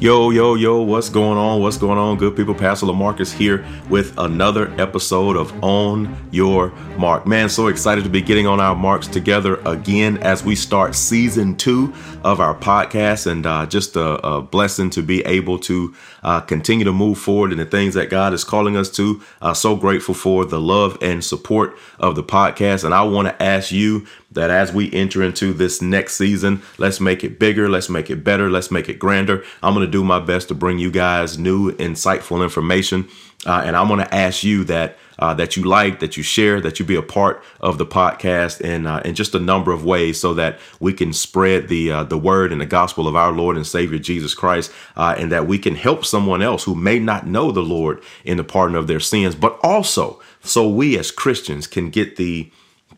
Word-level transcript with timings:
Yo, 0.00 0.30
yo, 0.30 0.54
yo, 0.54 0.80
what's 0.80 1.10
going 1.10 1.36
on? 1.36 1.60
What's 1.60 1.76
going 1.76 1.98
on, 1.98 2.16
good 2.16 2.34
people? 2.34 2.54
Pastor 2.54 2.86
Lamarcus 2.86 3.30
here 3.34 3.66
with 3.90 4.16
another 4.16 4.72
episode 4.80 5.36
of 5.36 5.52
On 5.62 6.16
Your 6.30 6.70
Mark. 6.96 7.26
Man, 7.26 7.50
so 7.50 7.66
excited 7.66 8.02
to 8.04 8.08
be 8.08 8.22
getting 8.22 8.46
on 8.46 8.60
our 8.60 8.74
marks 8.74 9.06
together 9.06 9.56
again 9.66 10.16
as 10.22 10.42
we 10.42 10.56
start 10.56 10.94
season 10.94 11.54
two 11.54 11.92
of 12.24 12.40
our 12.40 12.54
podcast, 12.54 13.26
and 13.26 13.44
uh, 13.44 13.66
just 13.66 13.94
a, 13.94 14.26
a, 14.26 14.40
blessing 14.40 14.88
to 14.88 15.02
be 15.02 15.22
able 15.26 15.58
to 15.58 15.94
uh, 16.22 16.40
continue 16.40 16.86
to 16.86 16.92
move 16.94 17.18
forward 17.18 17.52
in 17.52 17.58
the 17.58 17.66
things 17.66 17.92
that 17.92 18.08
God 18.08 18.32
is 18.32 18.42
calling 18.42 18.78
us 18.78 18.88
to. 18.92 19.20
Uh, 19.42 19.52
so 19.52 19.76
grateful 19.76 20.14
for 20.14 20.46
the 20.46 20.58
love 20.58 20.96
and 21.02 21.22
support 21.22 21.76
of 21.98 22.14
the 22.14 22.24
podcast, 22.24 22.84
and 22.84 22.94
I 22.94 23.02
want 23.02 23.28
to 23.28 23.42
ask 23.42 23.70
you 23.70 24.06
that 24.32 24.50
as 24.50 24.72
we 24.72 24.92
enter 24.92 25.22
into 25.22 25.52
this 25.52 25.82
next 25.82 26.14
season, 26.14 26.62
let's 26.78 27.00
make 27.00 27.24
it 27.24 27.38
bigger, 27.38 27.68
let's 27.68 27.88
make 27.88 28.10
it 28.10 28.22
better, 28.22 28.50
let's 28.50 28.70
make 28.70 28.88
it 28.88 28.98
grander. 28.98 29.44
I'm 29.62 29.74
going 29.74 29.86
to 29.86 29.90
do 29.90 30.04
my 30.04 30.20
best 30.20 30.48
to 30.48 30.54
bring 30.54 30.78
you 30.78 30.90
guys 30.90 31.38
new, 31.38 31.72
insightful 31.72 32.42
information. 32.42 33.08
Uh, 33.46 33.62
and 33.64 33.74
I'm 33.74 33.88
going 33.88 34.00
to 34.00 34.14
ask 34.14 34.44
you 34.44 34.64
that 34.64 34.98
uh, 35.18 35.34
that 35.34 35.54
you 35.54 35.64
like, 35.64 36.00
that 36.00 36.16
you 36.16 36.22
share, 36.22 36.62
that 36.62 36.78
you 36.78 36.84
be 36.84 36.94
a 36.94 37.02
part 37.02 37.42
of 37.60 37.76
the 37.76 37.84
podcast 37.84 38.60
in 38.62 38.86
uh, 38.86 39.02
in 39.04 39.14
just 39.14 39.34
a 39.34 39.38
number 39.38 39.70
of 39.72 39.84
ways, 39.84 40.18
so 40.18 40.34
that 40.34 40.58
we 40.78 40.92
can 40.92 41.12
spread 41.12 41.68
the 41.68 41.90
uh, 41.90 42.04
the 42.04 42.18
word 42.18 42.52
and 42.52 42.60
the 42.60 42.66
gospel 42.66 43.06
of 43.06 43.16
our 43.16 43.32
Lord 43.32 43.56
and 43.56 43.66
Savior 43.66 43.98
Jesus 43.98 44.34
Christ, 44.34 44.72
uh, 44.96 45.14
and 45.18 45.30
that 45.30 45.46
we 45.46 45.58
can 45.58 45.74
help 45.74 46.04
someone 46.04 46.40
else 46.42 46.64
who 46.64 46.74
may 46.74 46.98
not 46.98 47.26
know 47.26 47.50
the 47.50 47.62
Lord 47.62 48.02
in 48.24 48.38
the 48.38 48.44
pardon 48.44 48.76
of 48.76 48.86
their 48.86 49.00
sins, 49.00 49.34
but 49.34 49.58
also 49.62 50.20
so 50.42 50.68
we 50.68 50.98
as 50.98 51.10
Christians 51.10 51.66
can 51.66 51.90
get 51.90 52.16
the 52.16 52.50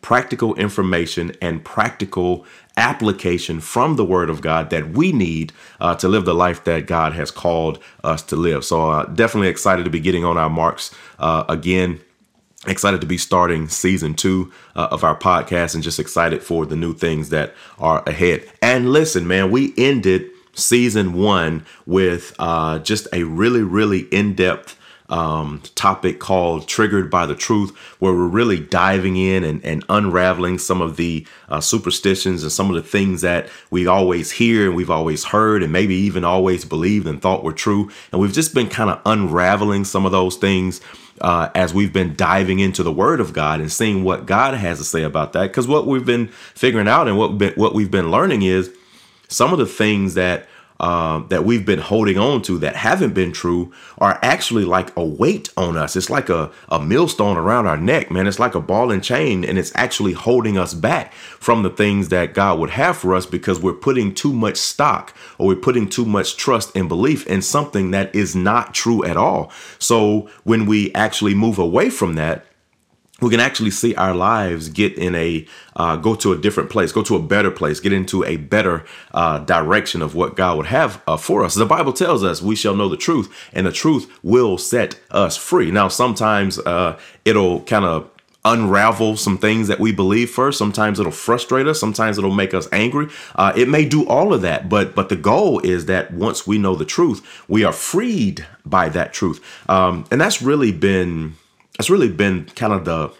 practical 0.03 0.53
information 0.55 1.31
and 1.41 1.63
practical 1.65 2.45
application 2.77 3.59
from 3.59 3.95
the 3.95 4.05
Word 4.05 4.29
of 4.29 4.41
God 4.41 4.69
that 4.69 4.89
we 4.89 5.11
need 5.11 5.53
uh, 5.79 5.95
to 5.95 6.07
live 6.07 6.25
the 6.25 6.35
life 6.35 6.63
that 6.65 6.85
God 6.85 7.13
has 7.13 7.31
called 7.31 7.79
us 8.03 8.21
to 8.23 8.35
live. 8.35 8.63
So, 8.63 8.91
uh, 8.91 9.05
definitely 9.05 9.47
excited 9.47 9.85
to 9.85 9.89
be 9.89 9.99
getting 9.99 10.25
on 10.25 10.37
our 10.37 10.49
marks 10.49 10.93
uh, 11.17 11.45
again. 11.49 12.01
Excited 12.67 13.01
to 13.01 13.07
be 13.07 13.17
starting 13.17 13.67
season 13.67 14.13
two 14.13 14.51
uh, 14.75 14.87
of 14.91 15.03
our 15.03 15.17
podcast 15.17 15.73
and 15.73 15.83
just 15.83 15.99
excited 15.99 16.43
for 16.43 16.65
the 16.65 16.75
new 16.75 16.93
things 16.93 17.29
that 17.29 17.53
are 17.79 18.03
ahead. 18.07 18.49
And 18.61 18.91
listen, 18.91 19.27
man, 19.27 19.51
we 19.51 19.73
ended 19.77 20.29
season 20.53 21.13
one 21.13 21.65
with 21.85 22.33
uh, 22.39 22.79
just 22.79 23.07
a 23.11 23.23
really, 23.23 23.63
really 23.63 24.01
in 24.11 24.35
depth 24.35 24.77
um, 25.09 25.61
topic 25.75 26.19
called 26.19 26.67
Triggered 26.67 27.09
by 27.09 27.25
the 27.25 27.35
Truth, 27.35 27.75
where 27.99 28.13
we're 28.13 28.27
really 28.27 28.59
diving 28.59 29.17
in 29.17 29.43
and, 29.43 29.63
and 29.63 29.83
unraveling 29.89 30.57
some 30.57 30.81
of 30.81 30.95
the 30.95 31.25
uh, 31.49 31.59
superstitions 31.59 32.43
and 32.43 32.51
some 32.51 32.69
of 32.69 32.75
the 32.75 32.87
things 32.87 33.21
that 33.21 33.49
we 33.69 33.85
always 33.85 34.31
hear 34.31 34.65
and 34.65 34.75
we've 34.75 34.89
always 34.89 35.25
heard 35.25 35.61
and 35.61 35.71
maybe 35.71 35.95
even 35.95 36.23
always 36.23 36.65
believed 36.65 37.07
and 37.07 37.21
thought 37.21 37.43
were 37.43 37.53
true. 37.53 37.89
And 38.11 38.21
we've 38.21 38.33
just 38.33 38.53
been 38.53 38.69
kind 38.69 38.89
of 38.89 39.01
unraveling 39.05 39.85
some 39.85 40.05
of 40.05 40.11
those 40.11 40.35
things. 40.37 40.81
Uh, 41.21 41.47
as 41.53 41.75
we've 41.75 41.93
been 41.93 42.15
diving 42.15 42.57
into 42.59 42.81
the 42.81 42.91
Word 42.91 43.19
of 43.19 43.33
God 43.33 43.61
and 43.61 43.71
seeing 43.71 44.03
what 44.03 44.25
God 44.25 44.55
has 44.55 44.79
to 44.79 44.83
say 44.83 45.03
about 45.03 45.33
that, 45.33 45.43
because 45.43 45.67
what 45.67 45.85
we've 45.85 46.03
been 46.03 46.27
figuring 46.27 46.87
out 46.87 47.07
and 47.07 47.19
what 47.19 47.55
what 47.55 47.75
we've 47.75 47.91
been 47.91 48.09
learning 48.09 48.41
is 48.41 48.75
some 49.29 49.53
of 49.53 49.59
the 49.59 49.67
things 49.67 50.15
that 50.15 50.47
um, 50.79 51.27
that 51.29 51.45
we've 51.45 51.65
been 51.65 51.79
holding 51.79 52.17
on 52.17 52.41
to 52.43 52.57
that 52.59 52.75
haven't 52.75 53.13
been 53.13 53.31
true 53.31 53.71
are 53.99 54.19
actually 54.21 54.65
like 54.65 54.95
a 54.97 55.03
weight 55.03 55.49
on 55.55 55.77
us. 55.77 55.95
It's 55.95 56.09
like 56.09 56.29
a, 56.29 56.51
a 56.69 56.79
millstone 56.79 57.37
around 57.37 57.67
our 57.67 57.77
neck, 57.77 58.11
man. 58.11 58.27
It's 58.27 58.39
like 58.39 58.55
a 58.55 58.59
ball 58.59 58.91
and 58.91 59.03
chain, 59.03 59.45
and 59.45 59.57
it's 59.57 59.71
actually 59.75 60.13
holding 60.13 60.57
us 60.57 60.73
back 60.73 61.13
from 61.13 61.63
the 61.63 61.69
things 61.69 62.09
that 62.09 62.33
God 62.33 62.59
would 62.59 62.71
have 62.71 62.97
for 62.97 63.15
us 63.15 63.25
because 63.25 63.59
we're 63.59 63.73
putting 63.73 64.13
too 64.13 64.33
much 64.33 64.57
stock 64.57 65.15
or 65.37 65.47
we're 65.47 65.55
putting 65.55 65.87
too 65.87 66.05
much 66.05 66.37
trust 66.37 66.75
and 66.75 66.89
belief 66.89 67.25
in 67.27 67.41
something 67.41 67.91
that 67.91 68.13
is 68.13 68.35
not 68.35 68.73
true 68.73 69.03
at 69.03 69.17
all. 69.17 69.51
So 69.79 70.29
when 70.43 70.65
we 70.65 70.93
actually 70.93 71.33
move 71.33 71.59
away 71.59 71.89
from 71.89 72.15
that, 72.15 72.45
we 73.21 73.29
can 73.29 73.39
actually 73.39 73.71
see 73.71 73.95
our 73.95 74.13
lives 74.13 74.69
get 74.69 74.97
in 74.97 75.15
a 75.15 75.45
uh, 75.75 75.95
go 75.95 76.15
to 76.15 76.33
a 76.33 76.37
different 76.37 76.69
place, 76.69 76.91
go 76.91 77.03
to 77.03 77.15
a 77.15 77.21
better 77.21 77.51
place, 77.51 77.79
get 77.79 77.93
into 77.93 78.23
a 78.23 78.37
better 78.37 78.85
uh, 79.13 79.39
direction 79.39 80.01
of 80.01 80.15
what 80.15 80.35
God 80.35 80.57
would 80.57 80.65
have 80.67 81.01
uh, 81.07 81.17
for 81.17 81.43
us. 81.43 81.55
The 81.55 81.65
Bible 81.65 81.93
tells 81.93 82.23
us 82.23 82.41
we 82.41 82.55
shall 82.55 82.75
know 82.75 82.89
the 82.89 82.97
truth, 82.97 83.33
and 83.53 83.65
the 83.65 83.71
truth 83.71 84.11
will 84.23 84.57
set 84.57 84.99
us 85.11 85.37
free. 85.37 85.71
Now, 85.71 85.87
sometimes 85.87 86.59
uh, 86.59 86.99
it'll 87.23 87.61
kind 87.61 87.85
of 87.85 88.09
unravel 88.45 89.15
some 89.15 89.37
things 89.37 89.69
that 89.69 89.79
we 89.79 89.93
believe 89.93 90.29
first 90.29 90.57
sometimes 90.57 90.99
it'll 90.99 91.13
frustrate 91.13 91.65
us 91.65 91.79
sometimes 91.79 92.17
it'll 92.17 92.29
make 92.29 92.53
us 92.53 92.67
angry 92.73 93.07
uh, 93.35 93.53
it 93.55 93.69
may 93.69 93.85
do 93.85 94.05
all 94.05 94.33
of 94.33 94.41
that 94.41 94.67
but 94.67 94.93
but 94.93 95.07
the 95.07 95.15
goal 95.15 95.59
is 95.59 95.85
that 95.85 96.11
once 96.11 96.45
we 96.45 96.57
know 96.57 96.75
the 96.75 96.83
truth 96.83 97.25
we 97.47 97.63
are 97.63 97.71
freed 97.71 98.45
by 98.65 98.89
that 98.89 99.13
truth 99.13 99.41
um, 99.69 100.03
and 100.11 100.19
that's 100.19 100.41
really 100.41 100.73
been 100.73 101.33
that's 101.83 101.89
really 101.89 102.07
been 102.07 102.45
kind 102.55 102.71
of 102.71 102.85
the 102.85 103.13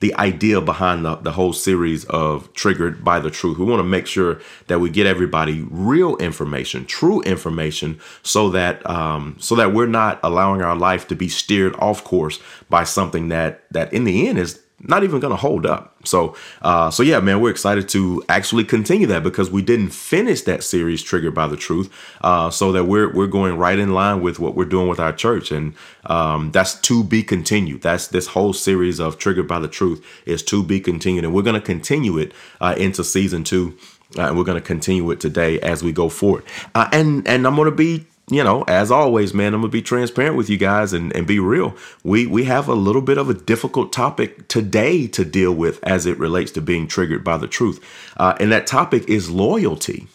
the 0.00 0.14
idea 0.16 0.60
behind 0.60 1.06
the, 1.06 1.16
the 1.16 1.32
whole 1.32 1.54
series 1.54 2.04
of 2.06 2.52
triggered 2.52 3.02
by 3.02 3.18
the 3.18 3.30
truth. 3.30 3.56
We 3.56 3.64
want 3.64 3.80
to 3.80 3.88
make 3.88 4.06
sure 4.06 4.42
that 4.66 4.78
we 4.78 4.90
get 4.90 5.06
everybody 5.06 5.62
real 5.70 6.14
information 6.18 6.84
true 6.84 7.22
information 7.22 7.98
so 8.22 8.50
that 8.50 8.86
um, 8.88 9.36
so 9.40 9.54
that 9.54 9.72
we're 9.72 9.86
not 9.86 10.20
allowing 10.22 10.60
our 10.60 10.76
life 10.76 11.08
to 11.08 11.14
be 11.14 11.30
steered 11.30 11.74
off 11.76 12.04
course 12.04 12.40
by 12.68 12.84
something 12.84 13.28
that 13.28 13.64
that 13.70 13.90
in 13.90 14.04
the 14.04 14.28
end 14.28 14.38
is 14.38 14.60
not 14.86 15.04
even 15.04 15.20
to 15.32 15.36
hold 15.36 15.66
up. 15.66 15.94
So, 16.04 16.36
uh, 16.62 16.90
so 16.90 17.02
yeah, 17.02 17.20
man, 17.20 17.40
we're 17.40 17.50
excited 17.50 17.88
to 17.90 18.22
actually 18.28 18.64
continue 18.64 19.06
that 19.08 19.22
because 19.22 19.50
we 19.50 19.62
didn't 19.62 19.90
finish 19.90 20.42
that 20.42 20.62
series 20.62 21.02
triggered 21.02 21.34
by 21.34 21.46
the 21.46 21.56
truth. 21.56 21.92
Uh, 22.20 22.50
so 22.50 22.72
that 22.72 22.84
we're 22.84 23.12
we're 23.12 23.26
going 23.26 23.56
right 23.56 23.78
in 23.78 23.94
line 23.94 24.20
with 24.20 24.38
what 24.38 24.54
we're 24.54 24.64
doing 24.64 24.88
with 24.88 25.00
our 25.00 25.12
church, 25.12 25.50
and 25.50 25.74
um, 26.06 26.50
that's 26.52 26.74
to 26.80 27.02
be 27.02 27.22
continued. 27.22 27.82
That's 27.82 28.08
this 28.08 28.28
whole 28.28 28.52
series 28.52 29.00
of 29.00 29.18
triggered 29.18 29.48
by 29.48 29.58
the 29.58 29.68
truth 29.68 30.04
is 30.26 30.42
to 30.44 30.62
be 30.62 30.80
continued, 30.80 31.24
and 31.24 31.34
we're 31.34 31.42
to 31.42 31.60
continue 31.60 32.18
it 32.18 32.32
uh, 32.60 32.74
into 32.76 33.04
season 33.04 33.44
two. 33.44 33.76
Uh, 34.16 34.28
and 34.28 34.38
we're 34.38 34.44
going 34.44 34.60
to 34.60 34.64
continue 34.64 35.10
it 35.10 35.18
today 35.18 35.58
as 35.60 35.82
we 35.82 35.90
go 35.90 36.08
forward. 36.08 36.44
Uh, 36.74 36.88
and 36.92 37.26
and 37.26 37.46
I'm 37.46 37.56
going 37.56 37.68
to 37.68 37.74
be 37.74 38.06
you 38.30 38.42
know, 38.42 38.62
as 38.62 38.90
always, 38.90 39.34
man, 39.34 39.52
I'm 39.52 39.60
gonna 39.60 39.70
be 39.70 39.82
transparent 39.82 40.36
with 40.36 40.48
you 40.48 40.56
guys 40.56 40.92
and, 40.92 41.14
and 41.14 41.26
be 41.26 41.38
real. 41.38 41.76
We 42.02 42.26
we 42.26 42.44
have 42.44 42.68
a 42.68 42.74
little 42.74 43.02
bit 43.02 43.18
of 43.18 43.28
a 43.28 43.34
difficult 43.34 43.92
topic 43.92 44.48
today 44.48 45.06
to 45.08 45.24
deal 45.24 45.52
with 45.52 45.82
as 45.84 46.06
it 46.06 46.18
relates 46.18 46.50
to 46.52 46.62
being 46.62 46.86
triggered 46.86 47.22
by 47.22 47.36
the 47.36 47.46
truth, 47.46 47.84
uh, 48.16 48.34
and 48.40 48.50
that 48.50 48.66
topic 48.66 49.08
is 49.08 49.30
loyalty. 49.30 50.06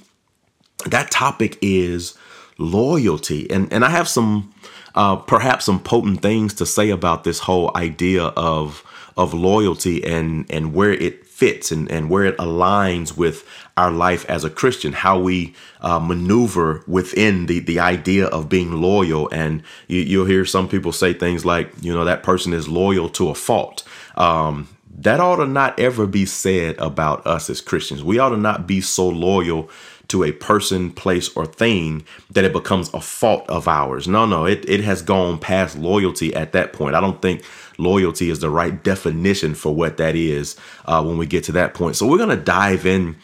That 0.88 1.12
topic 1.12 1.60
is 1.62 2.18
loyalty, 2.58 3.50
and 3.52 3.72
and 3.72 3.86
I 3.86 3.90
have 3.90 4.08
some 4.08 4.54
uh, 4.96 5.18
perhaps 5.18 5.66
some 5.66 5.80
potent 5.80 6.22
things 6.22 6.56
to 6.56 6.66
say 6.66 6.90
about 6.90 7.24
this 7.24 7.40
whole 7.40 7.72
idea 7.76 8.24
of 8.24 8.84
of 9.18 9.36
loyalty 9.36 10.04
and 10.04 10.50
and 10.50 10.74
where 10.74 10.94
it 10.94 11.26
fits 11.26 11.72
and, 11.72 11.90
and 11.90 12.10
where 12.10 12.26
it 12.26 12.38
aligns 12.38 13.16
with 13.16 13.46
our 13.80 13.92
life 13.92 14.26
as 14.30 14.44
a 14.44 14.50
Christian, 14.50 14.92
how 14.92 15.18
we 15.20 15.54
uh, 15.80 16.00
maneuver 16.00 16.84
within 16.86 17.46
the, 17.46 17.60
the 17.60 17.80
idea 17.80 18.26
of 18.28 18.50
being 18.50 18.74
loyal. 18.74 19.30
And 19.32 19.64
you, 19.88 20.02
you'll 20.02 20.26
hear 20.26 20.44
some 20.46 20.68
people 20.68 20.92
say 20.92 21.14
things 21.14 21.46
like, 21.46 21.72
you 21.82 21.94
know, 21.94 22.04
that 22.04 22.22
person 22.22 22.52
is 22.54 22.68
loyal 22.68 23.08
to 23.10 23.30
a 23.30 23.36
fault. 23.36 23.84
Um, 24.16 24.68
that 25.00 25.22
ought 25.22 25.38
to 25.38 25.48
not 25.48 25.80
ever 25.80 26.06
be 26.06 26.26
said 26.26 26.78
about 26.78 27.26
us 27.26 27.50
as 27.50 27.62
Christians. 27.62 28.04
We 28.04 28.20
ought 28.20 28.30
to 28.30 28.38
not 28.38 28.68
be 28.68 28.82
so 28.82 29.08
loyal 29.08 29.70
to 30.10 30.24
a 30.24 30.32
person, 30.32 30.92
place, 30.92 31.30
or 31.38 31.46
thing 31.46 32.04
that 32.32 32.44
it 32.44 32.52
becomes 32.52 32.94
a 32.94 33.00
fault 33.00 33.48
of 33.48 33.68
ours. 33.68 34.08
No, 34.08 34.26
no, 34.26 34.46
it, 34.46 34.68
it 34.68 34.82
has 34.82 35.02
gone 35.02 35.38
past 35.40 35.78
loyalty 35.78 36.36
at 36.36 36.52
that 36.52 36.74
point. 36.74 36.96
I 36.96 37.00
don't 37.00 37.22
think 37.22 37.44
loyalty 37.78 38.30
is 38.30 38.40
the 38.40 38.50
right 38.50 38.84
definition 38.84 39.54
for 39.54 39.74
what 39.74 39.98
that 39.98 40.16
is 40.16 40.58
uh, 40.86 41.02
when 41.04 41.18
we 41.18 41.28
get 41.28 41.44
to 41.46 41.52
that 41.54 41.76
point. 41.76 41.96
So 41.96 42.08
we're 42.08 42.18
going 42.18 42.38
to 42.38 42.44
dive 42.44 42.86
in 42.86 43.18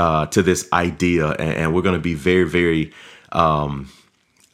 uh, 0.00 0.24
to 0.24 0.42
this 0.42 0.66
idea 0.72 1.28
and, 1.32 1.54
and 1.54 1.74
we're 1.74 1.82
going 1.82 1.94
to 1.94 2.00
be 2.00 2.14
very, 2.14 2.48
very. 2.48 2.90
Um, 3.32 3.90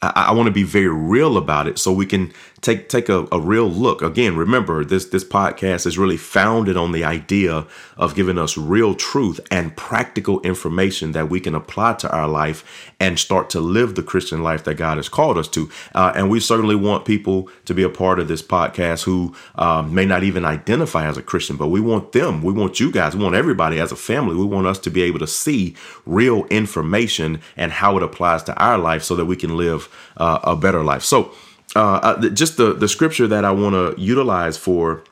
I, 0.01 0.25
I 0.27 0.31
want 0.33 0.47
to 0.47 0.51
be 0.51 0.63
very 0.63 0.89
real 0.89 1.37
about 1.37 1.67
it 1.67 1.79
so 1.79 1.93
we 1.93 2.05
can 2.05 2.33
take 2.61 2.89
take 2.89 3.09
a, 3.09 3.27
a 3.31 3.39
real 3.39 3.69
look. 3.69 4.01
Again, 4.01 4.35
remember 4.35 4.83
this 4.83 5.05
this 5.05 5.23
podcast 5.23 5.85
is 5.85 5.97
really 5.97 6.17
founded 6.17 6.77
on 6.77 6.91
the 6.91 7.03
idea 7.03 7.65
of 7.95 8.15
giving 8.15 8.37
us 8.37 8.57
real 8.57 8.95
truth 8.95 9.39
and 9.51 9.75
practical 9.75 10.41
information 10.41 11.11
that 11.11 11.29
we 11.29 11.39
can 11.39 11.55
apply 11.55 11.93
to 11.93 12.11
our 12.11 12.27
life 12.27 12.93
and 12.99 13.19
start 13.19 13.49
to 13.51 13.59
live 13.59 13.95
the 13.95 14.03
Christian 14.03 14.41
life 14.41 14.63
that 14.63 14.75
God 14.75 14.97
has 14.97 15.09
called 15.09 15.37
us 15.37 15.47
to. 15.49 15.69
Uh, 15.93 16.13
and 16.15 16.29
we 16.29 16.39
certainly 16.39 16.75
want 16.75 17.05
people 17.05 17.49
to 17.65 17.73
be 17.73 17.83
a 17.83 17.89
part 17.89 18.19
of 18.19 18.27
this 18.27 18.41
podcast 18.41 19.03
who 19.03 19.35
um, 19.55 19.93
may 19.93 20.05
not 20.05 20.23
even 20.23 20.45
identify 20.45 21.07
as 21.07 21.17
a 21.17 21.21
Christian, 21.21 21.57
but 21.57 21.67
we 21.67 21.79
want 21.79 22.11
them, 22.11 22.41
we 22.41 22.53
want 22.53 22.79
you 22.79 22.91
guys, 22.91 23.15
we 23.15 23.23
want 23.23 23.35
everybody 23.35 23.79
as 23.79 23.91
a 23.91 23.95
family, 23.95 24.35
we 24.35 24.45
want 24.45 24.67
us 24.67 24.79
to 24.79 24.89
be 24.89 25.01
able 25.03 25.19
to 25.19 25.27
see 25.27 25.75
real 26.05 26.45
information 26.45 27.39
and 27.55 27.71
how 27.71 27.97
it 27.97 28.03
applies 28.03 28.43
to 28.43 28.55
our 28.55 28.77
life 28.77 29.03
so 29.03 29.15
that 29.15 29.25
we 29.25 29.35
can 29.35 29.57
live 29.57 29.89
uh, 30.17 30.39
a 30.43 30.55
better 30.55 30.83
life. 30.83 31.03
So 31.03 31.33
uh, 31.75 32.29
just 32.29 32.57
the 32.57 32.73
the 32.73 32.87
scripture 32.87 33.27
that 33.27 33.45
I 33.45 33.51
want 33.51 33.73
to 33.75 34.01
utilize 34.01 34.57
for 34.57 35.03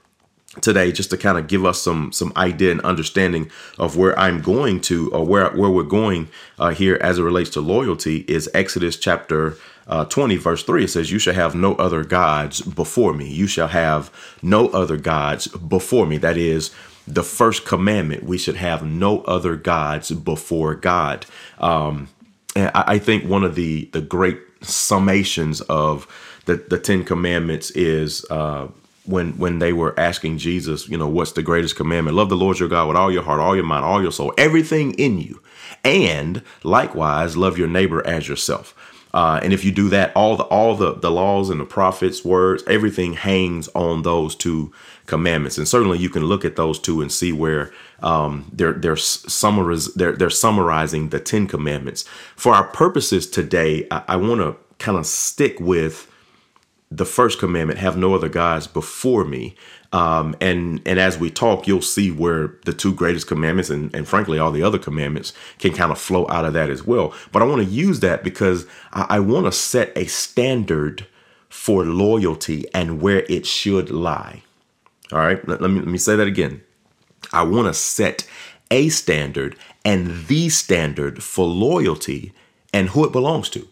today 0.62 0.92
just 0.92 1.10
to 1.10 1.18
kind 1.18 1.38
of 1.38 1.48
give 1.48 1.66
us 1.66 1.82
some 1.82 2.12
some 2.12 2.32
idea 2.36 2.72
and 2.72 2.82
understanding 2.82 3.52
of 3.78 3.98
where 3.98 4.18
I'm 4.18 4.42
going 4.42 4.82
to 4.82 5.12
or 5.12 5.26
where 5.26 5.50
where 5.52 5.70
we're 5.70 5.84
going 5.84 6.30
uh, 6.60 6.70
here 6.70 6.98
as 7.02 7.20
it 7.20 7.24
relates 7.24 7.50
to 7.52 7.62
loyalty 7.62 8.26
is 8.28 8.50
Exodus 8.54 8.98
chapter 8.98 9.58
uh, 9.88 10.06
20 10.06 10.38
verse 10.38 10.64
3 10.64 10.86
it 10.86 10.88
says 10.90 11.12
you 11.12 11.20
shall 11.20 11.34
have 11.34 11.56
no 11.56 11.76
other 11.76 12.04
gods 12.04 12.62
before 12.62 13.14
me. 13.14 13.30
You 13.30 13.48
shall 13.48 13.68
have 13.68 14.12
no 14.42 14.70
other 14.70 14.98
gods 14.98 15.48
before 15.48 16.06
me. 16.06 16.18
That 16.18 16.38
is 16.38 16.72
the 17.08 17.24
first 17.24 17.66
commandment. 17.66 18.24
We 18.24 18.38
should 18.38 18.56
have 18.56 18.84
no 18.84 19.22
other 19.22 19.56
gods 19.56 20.12
before 20.12 20.74
God. 20.74 21.26
Um, 21.60 22.08
and 22.56 22.72
I, 22.74 22.84
I 22.94 23.00
think 23.00 23.26
one 23.26 23.44
of 23.44 23.56
the 23.56 23.90
the 23.92 24.02
great 24.02 24.40
summations 24.62 25.62
of 25.70 26.08
the 26.46 26.56
the 26.56 26.80
Ten 26.80 27.04
Commandments 27.04 27.72
is 27.72 28.26
uh, 28.30 28.68
when 29.06 29.38
when 29.38 29.60
they 29.60 29.74
were 29.74 30.00
asking 30.00 30.38
Jesus, 30.38 30.88
you 30.88 30.98
know, 30.98 31.08
what's 31.08 31.34
the 31.34 31.44
greatest 31.44 31.76
commandment? 31.76 32.18
Love 32.18 32.30
the 32.30 32.36
Lord 32.38 32.60
your 32.60 32.70
God 32.70 32.88
with 32.88 32.98
all 32.98 33.12
your 33.12 33.24
heart, 33.24 33.40
all 33.40 33.56
your 33.56 33.66
mind, 33.66 33.86
all 33.86 34.02
your 34.02 34.12
soul, 34.12 34.34
everything 34.38 34.94
in 34.94 35.20
you, 35.20 35.42
and 35.84 36.42
likewise 36.64 37.38
love 37.38 37.58
your 37.58 37.68
neighbor 37.68 38.06
as 38.06 38.28
yourself. 38.28 38.74
Uh, 39.14 39.40
and 39.42 39.54
if 39.54 39.64
you 39.64 39.72
do 39.72 39.88
that, 39.90 40.12
all 40.14 40.36
the 40.36 40.44
all 40.44 40.76
the 40.76 40.94
the 40.94 41.10
laws 41.10 41.50
and 41.50 41.62
the 41.62 41.66
prophets' 41.66 42.26
words, 42.26 42.64
everything 42.68 43.14
hangs 43.14 43.70
on 43.70 44.02
those 44.02 44.36
two 44.36 44.74
commandments. 45.06 45.58
And 45.58 45.68
certainly, 45.68 45.98
you 46.00 46.10
can 46.10 46.26
look 46.26 46.44
at 46.44 46.58
those 46.58 46.80
two 46.80 47.02
and 47.02 47.10
see 47.10 47.32
where 47.32 47.72
um, 48.02 48.52
they're 48.52 48.74
they're 48.74 48.98
summariz- 48.98 49.94
they're 49.94 50.12
they're 50.18 50.30
summarizing 50.30 51.10
the 51.10 51.20
Ten 51.22 51.48
Commandments. 51.48 52.04
For 52.36 52.54
our 52.54 52.66
purposes 52.66 53.26
today, 53.30 53.88
I, 53.90 54.04
I 54.10 54.16
want 54.18 54.42
to 54.42 54.58
kind 54.80 54.98
of 54.98 55.06
stick 55.06 55.62
with 55.62 56.12
the 56.92 57.06
first 57.06 57.40
commandment 57.40 57.80
have 57.80 57.98
no 57.98 58.14
other 58.14 58.30
gods 58.30 58.68
before 58.68 59.26
me. 59.26 59.56
Um, 59.92 60.36
and 60.42 60.82
and 60.86 61.00
as 61.00 61.18
we 61.18 61.30
talk 61.30 61.68
you'll 61.68 61.82
see 61.82 62.12
where 62.12 62.56
the 62.66 62.74
two 62.74 62.94
greatest 62.94 63.28
commandments 63.28 63.70
and, 63.70 63.94
and 63.96 64.08
frankly 64.08 64.40
all 64.40 64.52
the 64.52 64.64
other 64.64 64.80
commandments 64.80 65.32
can 65.58 65.74
kind 65.74 65.92
of 65.92 65.98
flow 65.98 66.28
out 66.30 66.44
of 66.44 66.54
that 66.54 66.70
as 66.70 66.86
well. 66.86 67.14
But 67.32 67.42
i 67.42 67.46
want 67.46 67.64
to 67.64 67.72
use 67.72 68.02
that 68.02 68.24
because 68.24 68.66
i, 68.92 69.06
I 69.10 69.20
want 69.20 69.46
to 69.46 69.52
set 69.52 69.98
a 69.98 70.06
standard 70.06 71.08
for 71.48 71.86
loyalty 71.86 72.66
and 72.74 73.02
where 73.02 73.26
it 73.30 73.46
should 73.46 73.90
lie. 73.90 74.44
All 75.14 75.20
right? 75.20 75.48
Let, 75.48 75.62
let 75.62 75.72
me 75.72 75.80
let 75.80 75.88
me 75.88 75.98
say 75.98 76.16
that 76.18 76.28
again. 76.28 76.62
I 77.32 77.44
want 77.44 77.68
to 77.68 77.74
set 77.74 78.28
a 78.70 78.90
standard 78.90 79.56
and 79.86 80.28
the 80.28 80.50
standard 80.50 81.24
for 81.24 81.46
loyalty 81.46 82.34
and 82.74 82.90
who 82.90 83.06
it 83.06 83.12
belongs 83.14 83.50
to 83.50 83.68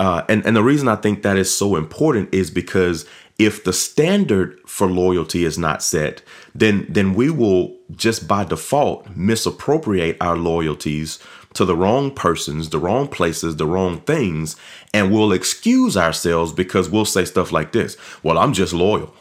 uh, 0.00 0.22
and, 0.28 0.44
and 0.46 0.56
the 0.56 0.62
reason 0.62 0.88
I 0.88 0.96
think 0.96 1.22
that 1.22 1.36
is 1.36 1.54
so 1.54 1.76
important 1.76 2.32
is 2.34 2.50
because 2.50 3.06
if 3.38 3.64
the 3.64 3.72
standard 3.72 4.58
for 4.66 4.86
loyalty 4.86 5.44
is 5.44 5.58
not 5.58 5.82
set, 5.82 6.22
then 6.54 6.86
then 6.88 7.14
we 7.14 7.30
will 7.30 7.76
just 7.96 8.28
by 8.28 8.44
default 8.44 9.08
misappropriate 9.16 10.16
our 10.20 10.36
loyalties 10.36 11.18
to 11.54 11.64
the 11.64 11.76
wrong 11.76 12.10
persons, 12.10 12.70
the 12.70 12.78
wrong 12.78 13.08
places, 13.08 13.56
the 13.56 13.66
wrong 13.66 14.00
things, 14.00 14.56
and 14.92 15.12
we'll 15.12 15.32
excuse 15.32 15.96
ourselves 15.96 16.52
because 16.52 16.88
we'll 16.88 17.04
say 17.04 17.24
stuff 17.24 17.52
like 17.52 17.72
this. 17.72 17.96
Well, 18.22 18.38
I'm 18.38 18.52
just 18.52 18.72
loyal. 18.72 19.14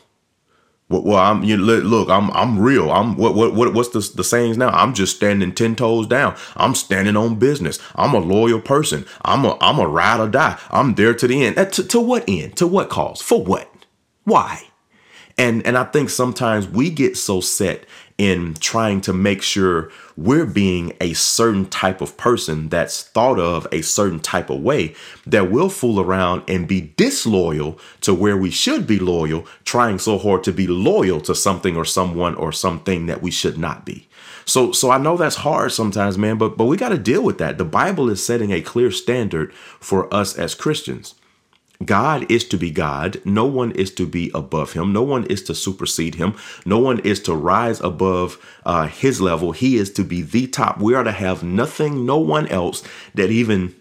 Well, 0.90 1.18
I'm 1.18 1.44
you 1.44 1.58
look. 1.58 2.10
I'm 2.10 2.30
I'm 2.32 2.60
real. 2.60 2.92
I'm 2.92 3.18
what 3.18 3.36
what 3.36 3.56
what 3.56 3.74
what's 3.74 3.90
the 3.90 4.16
the 4.16 4.24
sayings 4.24 4.58
now? 4.58 4.70
I'm 4.70 4.94
just 4.94 5.16
standing 5.16 5.54
ten 5.54 5.76
toes 5.76 6.08
down. 6.08 6.36
I'm 6.56 6.76
standing 6.76 7.18
on 7.18 7.36
business. 7.40 7.80
I'm 7.96 8.14
a 8.14 8.20
loyal 8.20 8.62
person. 8.62 9.06
I'm 9.24 9.46
a 9.46 9.58
I'm 9.62 9.80
a 9.80 9.88
ride 9.88 10.20
or 10.20 10.30
die. 10.30 10.60
I'm 10.70 10.96
there 10.96 11.14
to 11.16 11.28
the 11.28 11.44
end. 11.44 11.56
To, 11.74 11.84
to 11.84 12.00
what 12.00 12.26
end? 12.28 12.58
To 12.58 12.68
what 12.68 12.90
cause? 12.90 13.22
For 13.22 13.44
what? 13.44 13.70
Why? 14.26 14.62
And 15.38 15.66
and 15.66 15.78
I 15.78 15.86
think 15.86 16.10
sometimes 16.10 16.68
we 16.68 16.90
get 16.92 17.18
so 17.18 17.42
set 17.42 17.86
in 18.18 18.54
trying 18.56 19.02
to 19.02 19.14
make 19.14 19.42
sure 19.42 19.90
we're 20.16 20.46
being 20.46 20.94
a 21.02 21.14
certain 21.14 21.66
type 21.66 22.02
of 22.02 22.16
person 22.18 22.70
that's 22.70 23.04
thought 23.04 23.40
of 23.40 23.68
a 23.72 23.82
certain 23.82 24.20
type 24.20 24.50
of 24.50 24.62
way 24.62 24.96
that 25.26 25.50
we'll 25.50 25.70
fool 25.70 26.00
around 26.00 26.44
and 26.48 26.68
be 26.68 26.94
disloyal 26.96 27.80
to 28.02 28.14
where 28.14 28.38
we 28.38 28.52
should 28.52 28.86
be 28.86 29.00
loyal, 29.00 29.46
trying 29.66 29.98
so 29.98 30.18
hard 30.18 30.44
to 30.44 30.52
be 30.52 30.68
loyal 30.68 31.20
to 31.22 31.34
something 31.34 31.76
or 31.76 31.86
someone 31.86 32.36
or 32.36 32.52
something 32.52 33.08
that 33.08 33.22
we 33.22 33.32
should 33.32 33.58
not 33.58 33.86
be. 33.86 34.08
So 34.46 34.72
so 34.72 34.92
I 34.92 34.98
know 34.98 35.18
that's 35.18 35.38
hard 35.38 35.72
sometimes, 35.72 36.18
man, 36.18 36.38
but 36.38 36.58
but 36.58 36.66
we 36.66 36.78
got 36.78 36.90
to 36.90 36.98
deal 36.98 37.24
with 37.24 37.38
that. 37.38 37.58
The 37.58 37.66
Bible 37.66 38.10
is 38.10 38.24
setting 38.24 38.52
a 38.52 38.62
clear 38.62 38.92
standard 38.92 39.54
for 39.54 40.14
us 40.14 40.38
as 40.38 40.56
Christians. 40.56 41.16
God 41.86 42.30
is 42.32 42.46
to 42.46 42.58
be 42.58 42.72
God. 42.72 43.22
No 43.26 43.46
one 43.46 43.72
is 43.72 43.92
to 43.96 44.06
be 44.06 44.32
above 44.34 44.74
him. 44.74 44.94
No 44.94 45.02
one 45.04 45.26
is 45.26 45.44
to 45.44 45.56
supersede 45.56 46.16
him. 46.16 46.36
No 46.66 46.80
one 46.80 47.00
is 47.00 47.20
to 47.22 47.36
rise 47.36 47.82
above 47.82 48.38
uh, 48.66 48.88
his 48.88 49.22
level. 49.22 49.52
He 49.52 49.78
is 49.78 49.92
to 49.94 50.04
be 50.04 50.22
the 50.22 50.48
top. 50.48 50.80
We 50.80 50.94
are 50.94 51.04
to 51.04 51.12
have 51.12 51.44
nothing, 51.44 52.06
no 52.06 52.18
one 52.18 52.48
else 52.48 52.84
that 53.16 53.32
even 53.32 53.76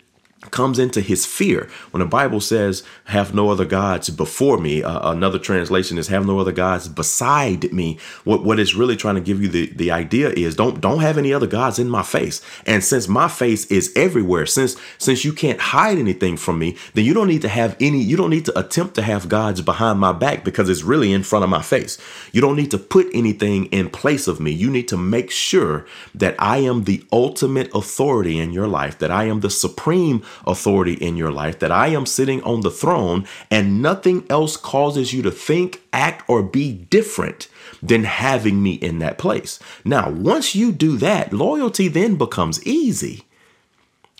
comes 0.51 0.79
into 0.79 1.01
his 1.01 1.25
fear. 1.25 1.69
When 1.93 2.01
the 2.01 2.07
Bible 2.07 2.41
says, 2.41 2.83
have 3.05 3.35
no 3.35 3.51
other 3.51 3.65
gods 3.65 4.11
before 4.11 4.59
me, 4.59 4.83
uh, 4.83 5.13
another 5.13 5.39
translation 5.39 5.99
is 5.99 6.09
have 6.09 6.27
no 6.27 6.39
other 6.39 6.53
gods 6.53 6.89
beside 6.89 7.73
me. 7.73 7.99
What, 8.25 8.45
what 8.45 8.59
it's 8.59 8.75
really 8.75 8.97
trying 8.97 9.15
to 9.15 9.21
give 9.21 9.41
you 9.41 9.49
the, 9.49 9.67
the 9.67 9.91
idea 9.91 10.31
is 10.31 10.57
don't, 10.57 10.81
don't 10.81 11.01
have 11.01 11.17
any 11.17 11.33
other 11.33 11.47
gods 11.47 11.79
in 11.79 11.89
my 11.89 12.03
face. 12.03 12.43
And 12.67 12.83
since 12.83 13.09
my 13.09 13.29
face 13.29 13.67
is 13.67 13.93
everywhere, 13.95 14.47
since, 14.47 14.77
since 14.99 15.25
you 15.25 15.33
can't 15.33 15.61
hide 15.61 15.99
anything 15.99 16.37
from 16.37 16.59
me, 16.59 16.77
then 16.95 17.05
you 17.05 17.15
don't 17.15 17.29
need 17.29 17.43
to 17.43 17.49
have 17.49 17.77
any, 17.81 18.03
you 18.03 18.17
don't 18.17 18.31
need 18.31 18.47
to 18.47 18.59
attempt 18.59 18.95
to 18.97 19.03
have 19.03 19.29
gods 19.29 19.61
behind 19.61 20.01
my 20.01 20.13
back 20.13 20.45
because 20.45 20.69
it's 20.69 20.83
really 20.83 21.13
in 21.13 21.23
front 21.23 21.45
of 21.45 21.51
my 21.51 21.63
face. 21.63 21.99
You 22.33 22.41
don't 22.41 22.57
need 22.57 22.71
to 22.73 22.79
put 22.79 23.07
anything 23.15 23.67
in 23.67 23.91
place 23.91 24.27
of 24.27 24.41
me. 24.41 24.51
You 24.51 24.71
need 24.71 24.89
to 24.89 24.97
make 24.97 25.31
sure 25.31 25.87
that 26.15 26.35
I 26.39 26.59
am 26.59 26.85
the 26.85 27.05
ultimate 27.13 27.71
authority 27.75 28.39
in 28.39 28.53
your 28.53 28.67
life, 28.67 28.99
that 28.99 29.11
I 29.11 29.25
am 29.25 29.41
the 29.41 29.51
supreme 29.51 30.23
authority 30.47 30.95
in 30.95 31.17
your 31.17 31.31
life, 31.31 31.59
that 31.59 31.73
I 31.73 31.89
am 31.89 32.07
sitting 32.07 32.43
on 32.43 32.61
the 32.61 32.71
throne 32.71 33.27
and 33.51 33.83
nothing 33.83 34.27
else 34.31 34.57
causes 34.57 35.13
you 35.13 35.23
to 35.23 35.31
think, 35.31 35.83
act, 35.93 36.29
or 36.29 36.43
be 36.43 36.73
different 36.73 37.49
than 37.83 38.05
having 38.05 38.63
me 38.63 38.75
in 38.75 38.99
that 39.01 39.19
place. 39.19 39.59
Now, 39.85 40.11
once 40.11 40.55
you 40.55 40.73
do 40.73 40.97
that, 40.99 41.33
loyalty 41.33 41.89
then 41.89 42.17
becomes 42.17 42.65
easy. 42.67 43.25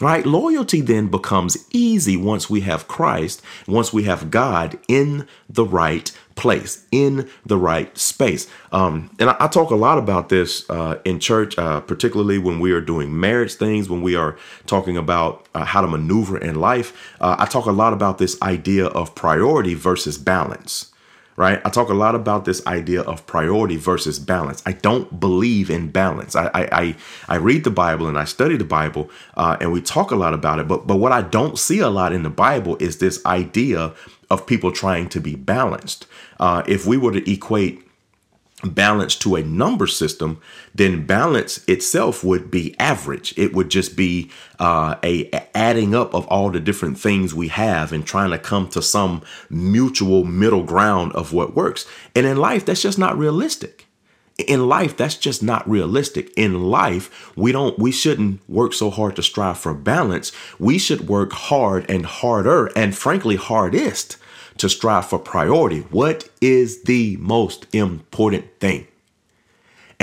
Right? 0.01 0.27
Loyalty 0.27 0.81
then 0.81 1.09
becomes 1.09 1.69
easy 1.71 2.17
once 2.17 2.51
we 2.51 2.63
have 2.63 2.89
Christ, 2.89 3.41
once 3.69 3.93
we 3.93 4.03
have 4.05 4.33
God 4.33 4.79
in 4.89 5.29
the 5.49 5.65
right 5.65 6.11
place, 6.35 6.87
in 6.91 7.29
the 7.45 7.57
right 7.57 7.97
space. 7.97 8.49
Um, 8.73 9.15
and 9.19 9.31
I, 9.31 9.37
I, 9.41 9.49
talk 9.49 9.71
a 9.71 9.77
lot 9.77 9.99
about 9.99 10.29
this 10.29 10.69
uh, 10.71 10.99
in 11.05 11.21
church, 11.21 11.59
uh, 11.59 11.81
particularly 11.81 12.39
when 12.39 12.61
we 12.61 12.73
are 12.73 12.81
doing 12.81 13.19
marriage 13.19 13.55
things, 13.55 13.89
when 13.89 14.03
we 14.03 14.17
are 14.17 14.37
talking 14.67 14.97
about 14.97 15.47
uh, 15.55 15.65
how 15.65 15.81
to 15.81 15.87
maneuver 15.87 16.39
in 16.39 16.57
life. 16.57 17.15
Uh, 17.21 17.37
I 17.39 17.47
talk 17.47 17.67
a 17.67 17.73
lot 17.73 17.93
about 17.93 18.19
this 18.19 18.41
idea 18.43 18.87
of 18.87 19.15
priority 19.15 19.75
versus 19.75 20.19
balance 20.19 20.93
right? 21.37 21.61
I 21.65 21.71
talk 21.71 21.89
a 21.89 21.95
lot 21.95 22.15
about 22.15 22.45
this 22.45 22.65
idea 22.67 23.03
of 23.03 23.27
priority 23.27 23.77
versus 23.77 24.19
balance. 24.19 24.63
I 24.67 24.73
don't 24.73 25.19
believe 25.19 25.71
in 25.71 25.91
balance. 25.91 26.37
I 26.37 26.51
I 26.55 26.97
I, 27.29 27.37
read 27.37 27.65
the 27.65 27.71
Bible 27.71 28.07
and 28.07 28.19
I 28.19 28.25
study 28.25 28.57
the 28.57 28.65
Bible, 28.65 29.11
uh, 29.37 29.57
and 29.61 29.73
we 29.73 29.81
talk 29.81 30.11
a 30.11 30.17
lot 30.17 30.35
about 30.35 30.59
it. 30.59 30.69
But 30.69 30.87
but 30.87 30.97
what 30.97 31.13
I 31.13 31.23
don't 31.23 31.59
see 31.59 31.81
a 31.81 31.89
lot 31.89 32.13
in 32.13 32.23
the 32.23 32.31
Bible 32.31 32.77
is 32.81 32.99
this 32.99 33.25
idea 33.25 33.95
of 34.33 34.47
people 34.47 34.73
trying 34.73 35.09
to 35.11 35.21
be 35.21 35.37
balanced. 35.37 36.07
Uh, 36.41 36.63
if 36.67 36.87
we 36.87 36.97
were 36.97 37.13
to 37.13 37.31
equate 37.31 37.87
balance 38.65 39.15
to 39.17 39.35
a 39.35 39.43
number 39.43 39.87
system, 39.87 40.41
then 40.75 41.05
balance 41.05 41.63
itself 41.67 42.25
would 42.25 42.51
be 42.51 42.75
average. 42.79 43.35
It 43.37 43.53
would 43.55 43.69
just 43.69 43.97
be 43.97 44.31
uh, 44.59 44.97
a, 45.03 45.29
a 45.33 45.57
adding 45.57 45.95
up 45.95 46.15
of 46.15 46.27
all 46.29 46.51
the 46.51 46.61
different 46.61 46.99
things 46.99 47.35
we 47.35 47.49
have 47.49 47.93
and 47.93 48.07
trying 48.07 48.31
to 48.31 48.39
come 48.39 48.69
to 48.69 48.81
some 48.81 49.23
mutual 49.51 50.25
middle 50.25 50.63
ground 50.63 51.13
of 51.13 51.33
what 51.33 51.55
works. 51.55 51.87
And 52.15 52.25
in 52.25 52.37
life, 52.37 52.65
that's 52.65 52.83
just 52.83 52.99
not 52.99 53.19
realistic. 53.19 53.87
In 54.39 54.69
life, 54.69 54.97
that's 54.97 55.17
just 55.17 55.43
not 55.43 55.69
realistic. 55.69 56.33
In 56.37 56.65
life, 56.71 57.37
we 57.37 57.53
don't, 57.53 57.79
we 57.79 57.93
shouldn't 57.93 58.41
work 58.49 58.73
so 58.73 58.91
hard 58.91 59.17
to 59.17 59.23
strive 59.23 59.59
for 59.59 59.75
balance. 59.75 60.33
We 60.59 60.79
should 60.79 61.09
work 61.09 61.33
hard 61.33 61.89
and 61.89 62.07
harder 62.07 62.67
and 62.75 62.97
frankly, 62.97 63.37
hardest 63.37 64.17
to 64.59 64.69
strive 64.69 65.07
for 65.07 65.19
priority. 65.19 65.81
What 65.91 66.29
is 66.41 66.85
the 66.85 67.17
most 67.19 67.67
important 67.75 68.59
thing? 68.59 68.87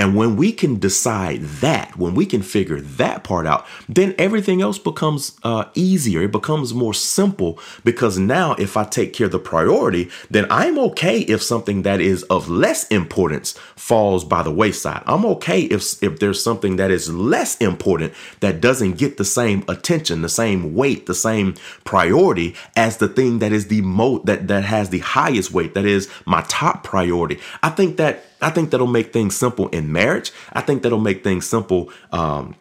And 0.00 0.16
when 0.16 0.36
we 0.36 0.50
can 0.50 0.78
decide 0.78 1.42
that, 1.60 1.98
when 1.98 2.14
we 2.14 2.24
can 2.24 2.40
figure 2.40 2.80
that 2.80 3.22
part 3.22 3.46
out, 3.46 3.66
then 3.86 4.14
everything 4.16 4.62
else 4.62 4.78
becomes 4.78 5.38
uh, 5.42 5.66
easier. 5.74 6.22
It 6.22 6.32
becomes 6.32 6.72
more 6.72 6.94
simple 6.94 7.58
because 7.84 8.18
now, 8.18 8.54
if 8.54 8.78
I 8.78 8.84
take 8.84 9.12
care 9.12 9.26
of 9.26 9.32
the 9.32 9.38
priority, 9.38 10.08
then 10.30 10.46
I'm 10.48 10.78
okay 10.78 11.18
if 11.20 11.42
something 11.42 11.82
that 11.82 12.00
is 12.00 12.22
of 12.24 12.48
less 12.48 12.88
importance 12.88 13.52
falls 13.76 14.24
by 14.24 14.42
the 14.42 14.50
wayside. 14.50 15.02
I'm 15.04 15.26
okay 15.36 15.64
if 15.64 16.02
if 16.02 16.18
there's 16.18 16.42
something 16.42 16.76
that 16.76 16.90
is 16.90 17.12
less 17.12 17.58
important 17.58 18.14
that 18.40 18.62
doesn't 18.62 18.96
get 18.96 19.18
the 19.18 19.24
same 19.26 19.64
attention, 19.68 20.22
the 20.22 20.30
same 20.30 20.74
weight, 20.74 21.04
the 21.04 21.14
same 21.14 21.56
priority 21.84 22.54
as 22.74 22.96
the 22.96 23.08
thing 23.08 23.40
that 23.40 23.52
is 23.52 23.66
the 23.66 23.82
most 23.82 24.24
that 24.24 24.48
that 24.48 24.64
has 24.64 24.88
the 24.88 25.00
highest 25.00 25.52
weight, 25.52 25.74
that 25.74 25.84
is 25.84 26.08
my 26.24 26.42
top 26.48 26.84
priority. 26.84 27.38
I 27.62 27.68
think 27.68 27.98
that 27.98 28.24
I 28.40 28.50
think 28.50 28.70
that'll 28.70 28.86
make 28.86 29.12
things 29.12 29.36
simple 29.36 29.68
in 29.68 29.92
marriage. 29.92 30.32
I 30.52 30.60
think 30.60 30.82
that'll 30.82 31.00
make 31.00 31.22
things 31.22 31.46
simple 31.46 31.90
um, 32.12 32.54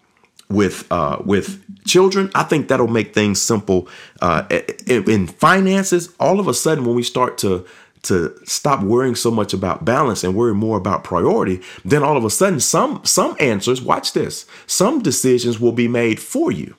with 0.50 0.86
uh, 0.92 1.22
with 1.24 1.64
children. 1.86 2.32
I 2.36 2.44
think 2.44 2.68
that'll 2.68 2.88
make 2.88 3.14
things 3.14 3.42
simple 3.42 3.88
uh, 4.22 4.44
in, 4.88 5.10
in 5.10 5.28
finances. 5.28 6.14
All 6.20 6.40
of 6.40 6.48
a 6.48 6.54
sudden, 6.54 6.86
when 6.86 6.96
we 6.96 7.04
start 7.04 7.38
to 7.40 7.66
to 8.02 8.34
stop 8.46 8.82
worrying 8.82 9.16
so 9.16 9.30
much 9.30 9.54
about 9.54 9.84
balance 9.84 10.24
and 10.24 10.34
worry 10.34 10.56
more 10.56 10.78
about 10.78 11.04
priority, 11.04 11.62
then 11.84 12.02
all 12.02 12.16
of 12.16 12.24
a 12.24 12.30
sudden, 12.30 12.60
some 12.60 13.02
some 13.04 13.36
answers. 13.40 13.82
Watch 13.82 14.14
this. 14.14 14.46
Some 14.68 15.02
decisions 15.02 15.60
will 15.60 15.74
be 15.74 15.88
made 15.88 16.20
for 16.20 16.52
you, 16.52 16.76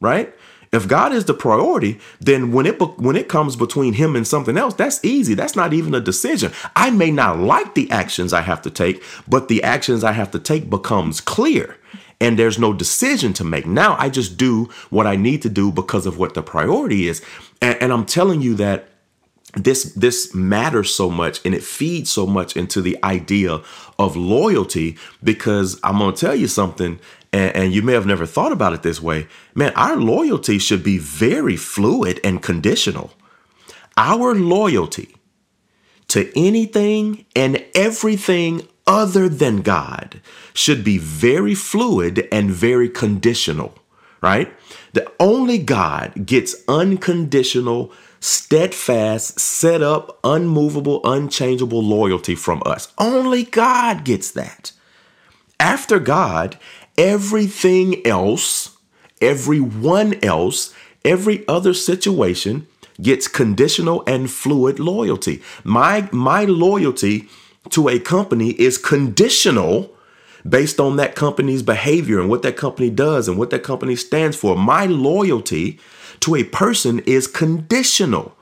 right? 0.00 0.34
If 0.72 0.86
God 0.86 1.12
is 1.12 1.24
the 1.24 1.34
priority, 1.34 1.98
then 2.20 2.52
when 2.52 2.64
it 2.64 2.80
when 2.98 3.16
it 3.16 3.28
comes 3.28 3.56
between 3.56 3.94
him 3.94 4.14
and 4.14 4.26
something 4.26 4.56
else, 4.56 4.74
that's 4.74 5.04
easy. 5.04 5.34
That's 5.34 5.56
not 5.56 5.72
even 5.72 5.94
a 5.94 6.00
decision. 6.00 6.52
I 6.76 6.90
may 6.90 7.10
not 7.10 7.38
like 7.38 7.74
the 7.74 7.90
actions 7.90 8.32
I 8.32 8.42
have 8.42 8.62
to 8.62 8.70
take, 8.70 9.02
but 9.26 9.48
the 9.48 9.62
actions 9.64 10.04
I 10.04 10.12
have 10.12 10.30
to 10.30 10.38
take 10.38 10.70
becomes 10.70 11.20
clear 11.20 11.76
and 12.20 12.38
there's 12.38 12.58
no 12.58 12.72
decision 12.72 13.32
to 13.32 13.44
make. 13.44 13.66
Now 13.66 13.96
I 13.98 14.10
just 14.10 14.36
do 14.36 14.68
what 14.90 15.06
I 15.06 15.16
need 15.16 15.42
to 15.42 15.48
do 15.48 15.72
because 15.72 16.06
of 16.06 16.18
what 16.18 16.34
the 16.34 16.42
priority 16.42 17.08
is. 17.08 17.24
And, 17.62 17.80
and 17.80 17.92
I'm 17.92 18.04
telling 18.04 18.42
you 18.42 18.54
that 18.56 18.89
this 19.54 19.92
this 19.94 20.34
matters 20.34 20.94
so 20.94 21.10
much 21.10 21.44
and 21.44 21.54
it 21.54 21.62
feeds 21.62 22.10
so 22.10 22.26
much 22.26 22.56
into 22.56 22.80
the 22.80 22.96
idea 23.02 23.60
of 23.98 24.16
loyalty 24.16 24.96
because 25.22 25.78
I'm 25.82 25.98
going 25.98 26.14
to 26.14 26.20
tell 26.20 26.34
you 26.34 26.46
something 26.46 27.00
and, 27.32 27.56
and, 27.56 27.72
you 27.72 27.82
may 27.82 27.92
have 27.92 28.06
never 28.06 28.26
thought 28.26 28.50
about 28.50 28.72
it 28.72 28.82
this 28.82 29.00
way. 29.00 29.28
Man, 29.54 29.72
our 29.76 29.96
loyalty 29.96 30.58
should 30.58 30.82
be 30.82 30.98
very 30.98 31.56
fluid 31.56 32.20
and 32.24 32.42
conditional. 32.42 33.12
Our 33.96 34.34
loyalty 34.34 35.14
to 36.08 36.30
anything 36.36 37.24
and 37.36 37.64
everything 37.72 38.66
other 38.86 39.28
than 39.28 39.62
God 39.62 40.20
should 40.52 40.82
be 40.82 40.98
very 40.98 41.54
fluid 41.54 42.26
and 42.32 42.50
very 42.50 42.88
conditional, 42.88 43.78
right? 44.20 44.52
The 44.92 45.10
only 45.20 45.58
God 45.58 46.26
gets 46.26 46.56
unconditional, 46.66 47.92
steadfast, 48.20 49.40
set 49.40 49.82
up, 49.82 50.18
unmovable, 50.22 51.00
unchangeable 51.04 51.82
loyalty 51.82 52.34
from 52.34 52.62
us. 52.66 52.92
Only 52.98 53.44
God 53.44 54.04
gets 54.04 54.30
that. 54.32 54.72
After 55.58 55.98
God, 55.98 56.58
everything 56.96 58.06
else, 58.06 58.76
everyone 59.20 60.22
else, 60.22 60.74
every 61.04 61.46
other 61.48 61.74
situation 61.74 62.66
gets 63.00 63.28
conditional 63.28 64.02
and 64.06 64.30
fluid 64.30 64.78
loyalty. 64.78 65.42
My 65.64 66.08
my 66.12 66.44
loyalty 66.44 67.28
to 67.70 67.88
a 67.88 67.98
company 67.98 68.50
is 68.50 68.78
conditional 68.78 69.90
based 70.48 70.80
on 70.80 70.96
that 70.96 71.14
company's 71.14 71.62
behavior 71.62 72.20
and 72.20 72.28
what 72.28 72.42
that 72.42 72.56
company 72.56 72.90
does 72.90 73.28
and 73.28 73.38
what 73.38 73.50
that 73.50 73.62
company 73.62 73.96
stands 73.96 74.36
for. 74.36 74.56
My 74.56 74.86
loyalty 74.86 75.78
to 76.20 76.34
a 76.34 76.44
person 76.44 77.00
is 77.00 77.26
conditional. 77.26 78.36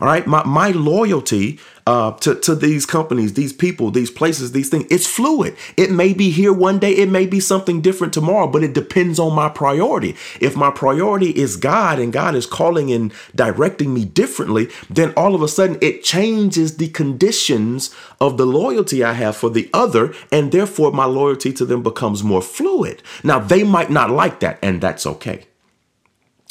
All 0.00 0.08
right. 0.08 0.26
My, 0.26 0.44
my 0.44 0.70
loyalty 0.70 1.60
uh, 1.86 2.12
to, 2.12 2.34
to 2.34 2.54
these 2.54 2.84
companies, 2.84 3.34
these 3.34 3.52
people, 3.52 3.90
these 3.90 4.10
places, 4.10 4.52
these 4.52 4.68
things, 4.68 4.86
it's 4.90 5.06
fluid. 5.06 5.56
It 5.76 5.90
may 5.90 6.12
be 6.12 6.30
here 6.30 6.52
one 6.52 6.78
day, 6.78 6.92
it 6.92 7.08
may 7.08 7.26
be 7.26 7.40
something 7.40 7.80
different 7.80 8.12
tomorrow, 8.12 8.46
but 8.46 8.64
it 8.64 8.72
depends 8.72 9.18
on 9.18 9.34
my 9.34 9.48
priority. 9.48 10.16
If 10.40 10.56
my 10.56 10.70
priority 10.70 11.30
is 11.30 11.56
God 11.56 11.98
and 11.98 12.12
God 12.12 12.34
is 12.34 12.46
calling 12.46 12.90
and 12.90 13.12
directing 13.34 13.94
me 13.94 14.04
differently, 14.04 14.68
then 14.90 15.12
all 15.16 15.34
of 15.34 15.42
a 15.42 15.48
sudden 15.48 15.78
it 15.80 16.02
changes 16.02 16.76
the 16.76 16.88
conditions 16.88 17.94
of 18.20 18.36
the 18.36 18.46
loyalty 18.46 19.04
I 19.04 19.12
have 19.12 19.36
for 19.36 19.50
the 19.50 19.70
other, 19.72 20.12
and 20.32 20.52
therefore 20.52 20.90
my 20.90 21.04
loyalty 21.04 21.52
to 21.52 21.64
them 21.64 21.82
becomes 21.82 22.24
more 22.24 22.42
fluid. 22.42 23.02
Now, 23.22 23.38
they 23.38 23.62
might 23.62 23.90
not 23.90 24.10
like 24.10 24.40
that, 24.40 24.58
and 24.62 24.80
that's 24.80 25.06
okay. 25.06 25.46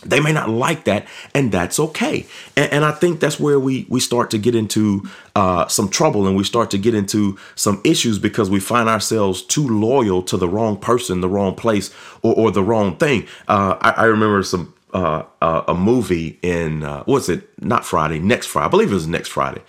They 0.06 0.20
may 0.20 0.32
not 0.32 0.50
like 0.50 0.86
that, 0.86 1.06
and 1.34 1.52
that's 1.52 1.80
okay. 1.80 2.26
And, 2.56 2.72
and, 2.72 2.86
I 2.86 2.92
think 2.92 3.20
that's 3.20 3.40
where 3.40 3.60
we 3.60 3.86
we 3.90 4.00
start 4.00 4.32
to 4.32 4.38
get 4.38 4.56
into 4.56 5.10
uh, 5.36 5.68
some 5.68 5.90
trouble, 5.90 6.28
and 6.28 6.36
we 6.36 6.44
start 6.44 6.72
to 6.72 6.78
get 6.78 6.94
into 6.94 7.38
some 7.56 7.82
issues 7.84 8.20
because 8.20 8.50
we 8.50 8.60
find 8.60 8.90
ourselves 8.90 9.42
too 9.42 9.68
loyal 9.68 10.22
to 10.24 10.38
the 10.38 10.48
wrong 10.48 10.78
person, 10.78 11.22
the 11.22 11.30
wrong 11.30 11.56
place, 11.56 11.94
or, 12.22 12.34
or 12.36 12.52
the 12.52 12.64
wrong 12.64 12.98
thing. 12.98 13.28
Uh, 13.48 13.78
I, 13.82 13.92
I, 13.92 14.04
remember 14.06 14.44
some 14.44 14.74
uh, 14.94 15.24
uh 15.42 15.64
a 15.68 15.74
movie 15.74 16.40
in 16.42 16.84
uh, 16.84 17.04
what's 17.06 17.30
it? 17.30 17.48
Not 17.62 17.86
Friday, 17.86 18.20
next 18.20 18.48
Friday. 18.48 18.68
I 18.68 18.70
believe 18.70 18.92
it 18.92 18.96
was 18.96 19.08
next 19.08 19.30
Friday. 19.30 19.62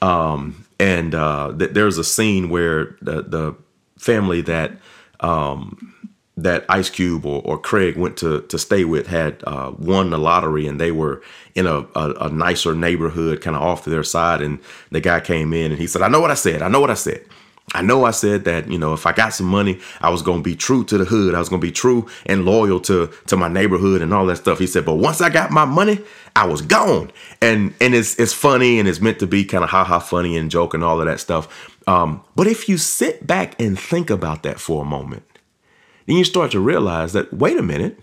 Um, 0.00 0.66
and 0.78 1.14
uh, 1.14 1.54
th- 1.58 1.72
there's 1.72 1.98
a 1.98 2.04
scene 2.04 2.48
where 2.48 2.96
the 3.00 3.22
the 3.22 3.56
family 3.98 4.42
that 4.42 4.72
um, 5.20 5.94
that 6.42 6.64
Ice 6.68 6.90
Cube 6.90 7.26
or, 7.26 7.42
or 7.44 7.58
Craig 7.58 7.96
went 7.96 8.16
to 8.18 8.42
to 8.42 8.58
stay 8.58 8.84
with 8.84 9.06
had 9.06 9.42
uh, 9.46 9.72
won 9.78 10.10
the 10.10 10.18
lottery 10.18 10.66
and 10.66 10.80
they 10.80 10.92
were 10.92 11.22
in 11.54 11.66
a, 11.66 11.86
a, 11.94 12.14
a 12.20 12.28
nicer 12.30 12.74
neighborhood, 12.74 13.40
kind 13.40 13.56
of 13.56 13.62
off 13.62 13.84
to 13.84 13.90
their 13.90 14.04
side. 14.04 14.40
And 14.40 14.60
the 14.90 15.00
guy 15.00 15.20
came 15.20 15.52
in 15.52 15.72
and 15.72 15.80
he 15.80 15.86
said, 15.86 16.02
"I 16.02 16.08
know 16.08 16.20
what 16.20 16.30
I 16.30 16.34
said. 16.34 16.62
I 16.62 16.68
know 16.68 16.80
what 16.80 16.90
I 16.90 16.94
said." 16.94 17.24
I 17.74 17.82
know 17.82 18.04
I 18.04 18.12
said 18.12 18.44
that, 18.44 18.70
you 18.70 18.78
know, 18.78 18.94
if 18.94 19.04
I 19.04 19.12
got 19.12 19.34
some 19.34 19.46
money, 19.46 19.78
I 20.00 20.08
was 20.08 20.22
to 20.22 20.40
be 20.40 20.56
true 20.56 20.84
to 20.84 20.96
the 20.96 21.04
hood. 21.04 21.34
I 21.34 21.38
was 21.38 21.50
to 21.50 21.58
be 21.58 21.70
true 21.70 22.08
and 22.24 22.44
loyal 22.44 22.80
to 22.80 23.10
to 23.26 23.36
my 23.36 23.48
neighborhood 23.48 24.00
and 24.00 24.14
all 24.14 24.26
that 24.26 24.36
stuff. 24.36 24.58
He 24.58 24.66
said, 24.66 24.84
but 24.84 24.94
once 24.94 25.20
I 25.20 25.28
got 25.28 25.50
my 25.50 25.64
money, 25.66 26.00
I 26.34 26.46
was 26.46 26.62
gone. 26.62 27.10
And 27.42 27.74
and 27.80 27.94
it's 27.94 28.18
it's 28.18 28.32
funny 28.32 28.78
and 28.78 28.88
it's 28.88 29.00
meant 29.00 29.18
to 29.18 29.26
be 29.26 29.44
kind 29.44 29.64
of 29.64 29.70
ha 29.70 29.84
ha 29.84 29.98
funny 29.98 30.36
and 30.36 30.50
joke 30.50 30.72
and 30.72 30.82
all 30.82 31.00
of 31.00 31.06
that 31.06 31.20
stuff. 31.20 31.76
Um, 31.86 32.22
but 32.36 32.46
if 32.46 32.68
you 32.68 32.78
sit 32.78 33.26
back 33.26 33.60
and 33.60 33.78
think 33.78 34.10
about 34.10 34.42
that 34.44 34.60
for 34.60 34.82
a 34.82 34.86
moment, 34.86 35.24
then 36.08 36.16
you 36.16 36.24
start 36.24 36.50
to 36.52 36.60
realize 36.60 37.12
that, 37.12 37.34
wait 37.34 37.58
a 37.58 37.62
minute, 37.62 38.00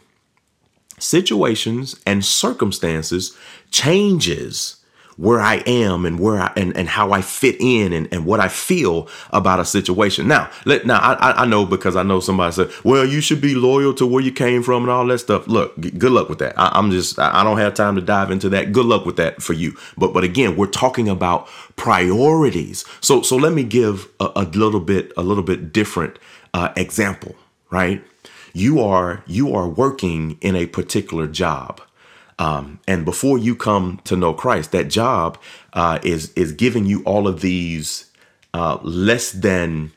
situations 0.99 1.99
and 2.05 2.23
circumstances 2.23 3.35
changes 3.71 4.77
where 5.17 5.39
I 5.39 5.63
am 5.65 6.05
and 6.05 6.19
where 6.19 6.39
I 6.39 6.53
and, 6.55 6.75
and 6.77 6.87
how 6.87 7.13
I 7.13 7.21
fit 7.21 7.55
in 7.59 7.93
and, 7.93 8.07
and 8.13 8.25
what 8.25 8.39
I 8.39 8.47
feel 8.47 9.07
about 9.31 9.59
a 9.59 9.65
situation. 9.65 10.27
Now, 10.27 10.51
let 10.65 10.85
now 10.85 10.99
I, 10.99 11.43
I 11.43 11.45
know 11.45 11.65
because 11.65 11.95
I 11.95 12.03
know 12.03 12.19
somebody 12.19 12.51
said, 12.51 12.69
well, 12.83 13.05
you 13.05 13.21
should 13.21 13.41
be 13.41 13.55
loyal 13.55 13.93
to 13.95 14.05
where 14.05 14.21
you 14.21 14.31
came 14.31 14.61
from 14.61 14.83
and 14.83 14.91
all 14.91 15.07
that 15.07 15.17
stuff. 15.17 15.47
Look, 15.47 15.79
good 15.79 16.11
luck 16.11 16.29
with 16.29 16.39
that. 16.39 16.53
I, 16.59 16.77
am 16.77 16.91
just 16.91 17.17
I 17.17 17.43
don't 17.43 17.57
have 17.57 17.73
time 17.73 17.95
to 17.95 18.01
dive 18.01 18.29
into 18.29 18.49
that. 18.49 18.71
Good 18.71 18.85
luck 18.85 19.05
with 19.05 19.15
that 19.17 19.41
for 19.41 19.53
you. 19.53 19.75
But 19.97 20.13
but 20.13 20.23
again, 20.23 20.55
we're 20.57 20.67
talking 20.67 21.09
about 21.09 21.47
priorities. 21.75 22.85
So 23.01 23.23
so 23.23 23.35
let 23.35 23.53
me 23.53 23.63
give 23.63 24.09
a, 24.19 24.29
a 24.35 24.43
little 24.43 24.81
bit 24.81 25.11
a 25.17 25.23
little 25.23 25.43
bit 25.43 25.73
different 25.73 26.19
uh, 26.53 26.71
example 26.75 27.35
right? 27.75 28.01
You 28.53 28.79
are 28.79 29.21
you 29.27 29.53
are 29.53 29.67
working 29.67 30.37
in 30.39 30.55
a 30.55 30.65
particular 30.65 31.27
job. 31.27 31.81
Um, 32.39 32.79
and 32.87 33.03
before 33.03 33.37
you 33.37 33.53
come 33.53 33.99
to 34.05 34.15
know 34.15 34.33
Christ, 34.33 34.71
that 34.71 34.87
job 34.87 35.37
uh, 35.73 35.99
is 36.01 36.31
is 36.33 36.53
giving 36.53 36.85
you 36.85 37.03
all 37.03 37.27
of 37.27 37.41
these 37.41 38.09
uh, 38.53 38.77
less 38.81 39.33
than 39.33 39.91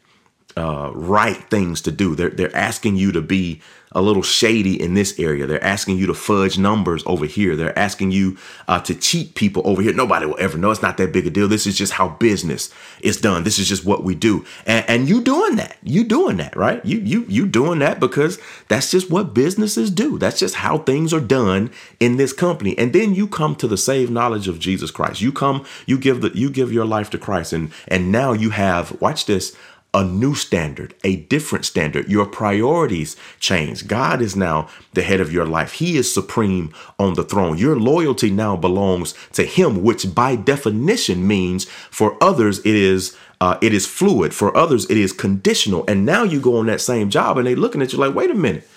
uh, 0.58 0.90
right 0.92 1.36
things 1.50 1.80
to 1.82 1.92
do. 1.92 2.16
They're 2.16 2.30
they're 2.30 2.56
asking 2.56 2.96
you 2.96 3.12
to 3.12 3.22
be 3.22 3.60
a 3.92 4.02
little 4.02 4.22
shady 4.22 4.80
in 4.80 4.94
this 4.94 5.18
area. 5.18 5.46
They're 5.46 5.64
asking 5.64 5.96
you 5.96 6.06
to 6.06 6.14
fudge 6.14 6.58
numbers 6.58 7.02
over 7.06 7.24
here. 7.24 7.56
They're 7.56 7.78
asking 7.78 8.10
you 8.10 8.36
uh, 8.66 8.80
to 8.80 8.94
cheat 8.94 9.34
people 9.34 9.62
over 9.64 9.80
here. 9.80 9.94
Nobody 9.94 10.26
will 10.26 10.36
ever 10.38 10.58
know. 10.58 10.70
It's 10.70 10.82
not 10.82 10.98
that 10.98 11.12
big 11.12 11.26
a 11.26 11.30
deal. 11.30 11.48
This 11.48 11.66
is 11.66 11.76
just 11.76 11.94
how 11.94 12.10
business 12.10 12.72
is 13.00 13.18
done. 13.20 13.44
This 13.44 13.58
is 13.58 13.68
just 13.68 13.86
what 13.86 14.04
we 14.04 14.14
do. 14.14 14.44
And, 14.66 14.84
and 14.88 15.08
you 15.08 15.22
doing 15.22 15.56
that. 15.56 15.78
You 15.82 16.04
doing 16.04 16.36
that, 16.36 16.54
right? 16.56 16.84
You 16.84 16.98
you 16.98 17.24
you 17.28 17.46
doing 17.46 17.78
that 17.78 17.98
because 18.00 18.38
that's 18.68 18.90
just 18.90 19.10
what 19.10 19.32
businesses 19.32 19.90
do. 19.90 20.18
That's 20.18 20.38
just 20.38 20.56
how 20.56 20.78
things 20.78 21.14
are 21.14 21.20
done 21.20 21.70
in 21.98 22.16
this 22.16 22.32
company. 22.32 22.76
And 22.76 22.92
then 22.92 23.14
you 23.14 23.26
come 23.26 23.54
to 23.56 23.68
the 23.68 23.78
saved 23.78 24.10
knowledge 24.10 24.48
of 24.48 24.58
Jesus 24.58 24.90
Christ. 24.90 25.20
You 25.20 25.32
come, 25.32 25.64
you 25.86 25.98
give 25.98 26.20
the 26.20 26.30
you 26.34 26.50
give 26.50 26.72
your 26.72 26.84
life 26.84 27.10
to 27.10 27.18
Christ, 27.18 27.52
and 27.52 27.72
and 27.86 28.12
now 28.12 28.32
you 28.32 28.50
have 28.50 29.00
watch 29.00 29.24
this 29.24 29.56
a 29.94 30.04
new 30.04 30.34
standard, 30.34 30.94
a 31.02 31.16
different 31.16 31.64
standard. 31.64 32.08
Your 32.08 32.26
priorities 32.26 33.16
change. 33.40 33.86
God 33.86 34.20
is 34.20 34.36
now 34.36 34.68
the 34.92 35.02
head 35.02 35.20
of 35.20 35.32
your 35.32 35.46
life. 35.46 35.72
He 35.72 35.96
is 35.96 36.12
supreme 36.12 36.72
on 36.98 37.14
the 37.14 37.24
throne. 37.24 37.56
Your 37.56 37.78
loyalty 37.78 38.30
now 38.30 38.56
belongs 38.56 39.14
to 39.32 39.44
Him, 39.44 39.82
which 39.82 40.14
by 40.14 40.36
definition 40.36 41.26
means 41.26 41.64
for 41.64 42.22
others 42.22 42.58
it 42.60 42.74
is 42.74 43.16
uh, 43.40 43.56
it 43.62 43.72
is 43.72 43.86
fluid. 43.86 44.34
For 44.34 44.54
others 44.56 44.84
it 44.90 44.96
is 44.96 45.12
conditional. 45.12 45.84
And 45.88 46.04
now 46.04 46.22
you 46.22 46.40
go 46.40 46.58
on 46.58 46.66
that 46.66 46.80
same 46.80 47.08
job 47.08 47.38
and 47.38 47.46
they're 47.46 47.56
looking 47.56 47.80
at 47.80 47.92
you 47.92 47.98
like, 47.98 48.14
wait 48.14 48.30
a 48.30 48.34
minute, 48.34 48.68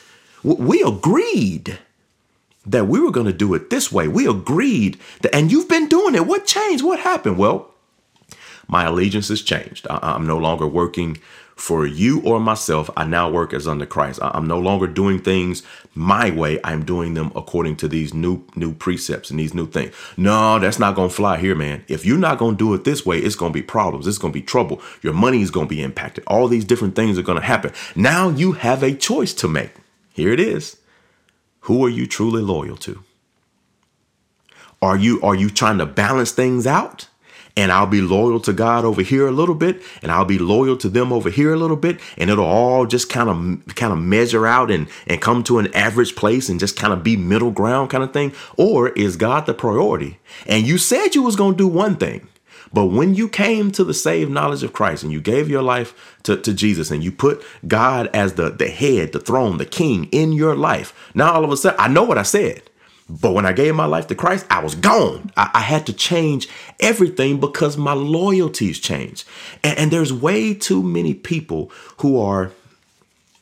we 0.43 0.81
agreed 0.81 1.77
that 2.65 2.87
we 2.87 2.99
were 2.99 3.11
going 3.11 3.25
to 3.25 3.33
do 3.33 3.53
it 3.53 3.69
this 3.69 3.91
way. 3.91 4.07
We 4.07 4.27
agreed 4.27 4.99
that, 5.21 5.35
and 5.35 5.51
you've 5.51 5.69
been 5.69 5.87
doing 5.87 6.15
it. 6.15 6.27
What 6.27 6.45
changed? 6.45 6.83
What 6.83 6.99
happened? 6.99 7.37
Well, 7.37 7.70
my 8.71 8.85
allegiance 8.85 9.27
has 9.27 9.41
changed. 9.41 9.85
I, 9.89 10.15
am 10.15 10.25
no 10.25 10.37
longer 10.37 10.65
working 10.65 11.17
for 11.55 11.85
you 11.85 12.21
or 12.21 12.39
myself. 12.39 12.89
I 12.95 13.03
now 13.03 13.29
work 13.29 13.53
as 13.53 13.67
under 13.67 13.85
Christ. 13.85 14.21
I, 14.23 14.31
I'm 14.33 14.47
no 14.47 14.57
longer 14.59 14.87
doing 14.87 15.19
things 15.19 15.61
my 15.93 16.31
way. 16.31 16.57
I'm 16.63 16.85
doing 16.85 17.13
them 17.13 17.33
according 17.35 17.75
to 17.77 17.89
these 17.89 18.13
new 18.13 18.43
new 18.55 18.73
precepts 18.73 19.29
and 19.29 19.37
these 19.37 19.53
new 19.53 19.67
things. 19.67 19.93
No, 20.15 20.57
that's 20.57 20.79
not 20.79 20.95
gonna 20.95 21.09
fly 21.09 21.37
here, 21.37 21.53
man. 21.53 21.83
If 21.89 22.05
you're 22.05 22.17
not 22.17 22.39
gonna 22.39 22.55
do 22.55 22.73
it 22.73 22.85
this 22.85 23.05
way, 23.05 23.19
it's 23.19 23.35
gonna 23.35 23.53
be 23.53 23.61
problems. 23.61 24.07
It's 24.07 24.17
gonna 24.17 24.33
be 24.33 24.41
trouble. 24.41 24.81
Your 25.01 25.13
money 25.13 25.41
is 25.41 25.51
gonna 25.51 25.67
be 25.67 25.83
impacted. 25.83 26.23
All 26.25 26.47
these 26.47 26.65
different 26.65 26.95
things 26.95 27.19
are 27.19 27.23
gonna 27.23 27.41
happen. 27.41 27.73
Now 27.93 28.29
you 28.29 28.53
have 28.53 28.83
a 28.83 28.95
choice 28.95 29.33
to 29.35 29.49
make. 29.49 29.73
Here 30.13 30.31
it 30.31 30.39
is. 30.39 30.77
Who 31.65 31.85
are 31.85 31.89
you 31.89 32.07
truly 32.07 32.41
loyal 32.41 32.77
to? 32.77 33.03
Are 34.81 34.97
you 34.97 35.21
are 35.21 35.35
you 35.35 35.49
trying 35.49 35.77
to 35.79 35.85
balance 35.85 36.31
things 36.31 36.65
out? 36.65 37.09
And 37.57 37.71
I'll 37.71 37.87
be 37.87 38.01
loyal 38.01 38.39
to 38.41 38.53
God 38.53 38.85
over 38.85 39.01
here 39.01 39.27
a 39.27 39.31
little 39.31 39.55
bit, 39.55 39.81
and 40.01 40.11
I'll 40.11 40.25
be 40.25 40.39
loyal 40.39 40.77
to 40.77 40.89
them 40.89 41.11
over 41.11 41.29
here 41.29 41.53
a 41.53 41.57
little 41.57 41.75
bit, 41.75 41.99
and 42.17 42.29
it'll 42.29 42.45
all 42.45 42.85
just 42.85 43.09
kind 43.09 43.29
of 43.29 43.75
kind 43.75 43.91
of 43.91 43.99
measure 43.99 44.47
out 44.47 44.71
and 44.71 44.87
and 45.07 45.21
come 45.21 45.43
to 45.43 45.59
an 45.59 45.73
average 45.75 46.15
place 46.15 46.49
and 46.49 46.59
just 46.59 46.77
kind 46.77 46.93
of 46.93 47.03
be 47.03 47.17
middle 47.17 47.51
ground 47.51 47.89
kind 47.89 48.03
of 48.03 48.13
thing. 48.13 48.33
Or 48.57 48.89
is 48.89 49.15
God 49.17 49.45
the 49.45 49.53
priority? 49.53 50.19
And 50.47 50.65
you 50.65 50.77
said 50.77 51.15
you 51.15 51.23
was 51.23 51.35
gonna 51.35 51.55
do 51.55 51.67
one 51.67 51.97
thing, 51.97 52.27
but 52.73 52.85
when 52.85 53.15
you 53.15 53.27
came 53.27 53.71
to 53.71 53.83
the 53.83 53.93
saved 53.93 54.31
knowledge 54.31 54.63
of 54.63 54.73
Christ 54.73 55.03
and 55.03 55.11
you 55.11 55.19
gave 55.19 55.49
your 55.49 55.61
life 55.61 56.17
to, 56.23 56.37
to 56.37 56.53
Jesus 56.53 56.91
and 56.91 57.03
you 57.03 57.11
put 57.11 57.43
God 57.67 58.09
as 58.13 58.33
the, 58.33 58.49
the 58.49 58.69
head, 58.69 59.11
the 59.11 59.19
throne, 59.19 59.57
the 59.57 59.65
king 59.65 60.05
in 60.11 60.31
your 60.31 60.55
life, 60.55 60.93
now 61.13 61.33
all 61.33 61.43
of 61.43 61.51
a 61.51 61.57
sudden, 61.57 61.79
I 61.79 61.87
know 61.87 62.03
what 62.03 62.17
I 62.17 62.23
said. 62.23 62.63
But 63.19 63.33
when 63.33 63.45
I 63.45 63.51
gave 63.51 63.75
my 63.75 63.85
life 63.85 64.07
to 64.07 64.15
Christ, 64.15 64.45
I 64.49 64.63
was 64.63 64.75
gone. 64.75 65.31
I, 65.35 65.51
I 65.55 65.59
had 65.61 65.85
to 65.87 65.93
change 65.93 66.47
everything 66.79 67.39
because 67.39 67.75
my 67.75 67.93
loyalties 67.93 68.79
changed. 68.79 69.25
And, 69.63 69.77
and 69.77 69.91
there's 69.91 70.13
way 70.13 70.53
too 70.53 70.81
many 70.81 71.13
people 71.13 71.71
who 71.97 72.19
are, 72.19 72.51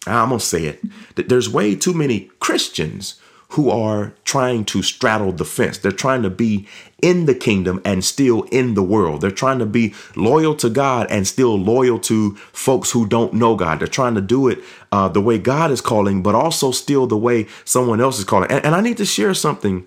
I'm 0.08 0.30
going 0.30 0.40
to 0.40 0.46
say 0.46 0.66
it, 0.66 0.82
there's 1.16 1.50
way 1.50 1.76
too 1.76 1.94
many 1.94 2.32
Christians 2.40 3.22
who 3.50 3.70
are 3.70 4.14
trying 4.26 4.64
to 4.64 4.84
straddle 4.84 5.32
the 5.32 5.46
fence. 5.46 5.80
They're 5.80 5.92
trying 5.92 6.22
to 6.22 6.30
be 6.30 6.68
in 7.02 7.26
the 7.26 7.34
kingdom 7.34 7.82
and 7.84 8.06
still 8.06 8.44
in 8.44 8.76
the 8.76 8.84
world. 8.84 9.22
They're 9.22 9.32
trying 9.32 9.60
to 9.60 9.66
be 9.66 9.94
loyal 10.16 10.54
to 10.56 10.70
God 10.70 11.08
and 11.10 11.28
still 11.28 11.58
loyal 11.58 12.00
to 12.02 12.36
folks 12.54 12.92
who 12.92 13.08
don't 13.08 13.34
know 13.34 13.56
God. 13.56 13.80
They're 13.80 13.88
trying 13.88 14.16
to 14.16 14.22
do 14.22 14.48
it 14.48 14.60
uh, 14.92 15.08
the 15.08 15.22
way 15.22 15.40
God 15.40 15.72
is 15.72 15.82
calling, 15.82 16.22
but 16.22 16.36
also 16.36 16.72
still 16.72 17.08
the 17.08 17.18
way 17.18 17.48
someone 17.66 18.00
else 18.00 18.20
is 18.20 18.26
calling. 18.26 18.52
And, 18.52 18.64
and 18.64 18.76
I 18.76 18.82
need 18.82 18.98
to 18.98 19.06
share 19.06 19.34
something 19.34 19.86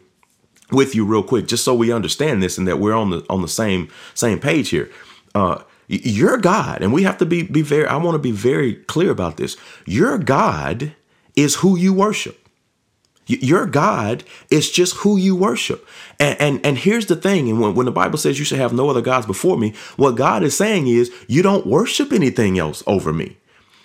with 0.73 0.95
you 0.95 1.05
real 1.05 1.23
quick, 1.23 1.47
just 1.47 1.65
so 1.65 1.75
we 1.75 1.93
understand 1.93 2.43
this 2.43 2.59
and 2.59 2.67
that 2.67 2.79
we're 2.79 2.95
on 2.95 3.11
the 3.11 3.25
on 3.29 3.43
the 3.43 3.49
same 3.49 3.89
same 4.15 4.41
page 4.41 4.71
here. 4.71 4.91
Uh, 5.35 5.63
your 5.87 6.39
God, 6.39 6.83
and 6.83 6.93
we 6.93 7.03
have 7.03 7.19
to 7.19 7.27
be 7.27 7.43
be 7.43 7.63
very. 7.63 7.87
I 7.87 7.97
want 7.97 8.15
to 8.17 8.19
be 8.19 8.33
very 8.33 8.75
clear 8.75 9.11
about 9.11 9.37
this. 9.37 9.57
Your 9.87 10.19
God 10.19 10.95
is 11.37 11.57
who 11.57 11.77
you 11.77 11.93
worship. 11.93 12.42
Your 13.27 13.67
God 13.67 14.25
is 14.51 14.71
just 14.71 14.97
who 14.97 15.17
you 15.17 15.37
worship. 15.37 15.87
And, 16.19 16.41
and, 16.41 16.67
and 16.67 16.79
here's 16.79 17.07
the 17.07 17.17
thing. 17.17 17.49
And 17.49 17.61
when, 17.61 17.75
when 17.75 17.87
the 17.87 17.93
Bible 17.93 18.19
says 18.19 18.39
you 18.39 18.45
should 18.45 18.59
have 18.59 18.73
no 18.73 18.91
other 18.91 19.01
gods 19.01 19.27
before 19.27 19.57
me, 19.57 19.75
what 19.97 20.17
God 20.17 20.43
is 20.43 20.57
saying 20.57 20.89
is 20.89 21.13
you 21.29 21.43
don't 21.43 21.67
worship 21.67 22.13
anything 22.13 22.59
else 22.59 22.83
over 22.87 23.13
me. 23.13 23.37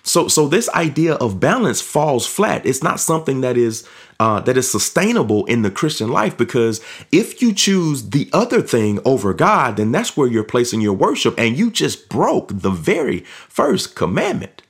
So, 0.02 0.26
so 0.26 0.48
this 0.48 0.70
idea 0.70 1.14
of 1.14 1.38
balance 1.38 1.82
falls 1.82 2.26
flat. 2.26 2.64
It's 2.64 2.82
not 2.82 2.98
something 2.98 3.42
that 3.42 3.56
is 3.58 3.86
uh, 4.20 4.40
that 4.40 4.56
is 4.56 4.68
sustainable 4.68 5.44
in 5.46 5.62
the 5.62 5.70
Christian 5.70 6.08
life 6.08 6.36
because 6.36 6.80
if 7.12 7.40
you 7.40 7.52
choose 7.52 8.10
the 8.10 8.28
other 8.32 8.62
thing 8.62 9.00
over 9.04 9.32
God, 9.32 9.76
then 9.76 9.92
that's 9.92 10.16
where 10.16 10.26
you're 10.26 10.44
placing 10.44 10.80
your 10.80 10.94
worship, 10.94 11.38
and 11.38 11.56
you 11.56 11.70
just 11.70 12.08
broke 12.08 12.48
the 12.52 12.70
very 12.70 13.20
first 13.48 13.94
commandment. 13.94 14.62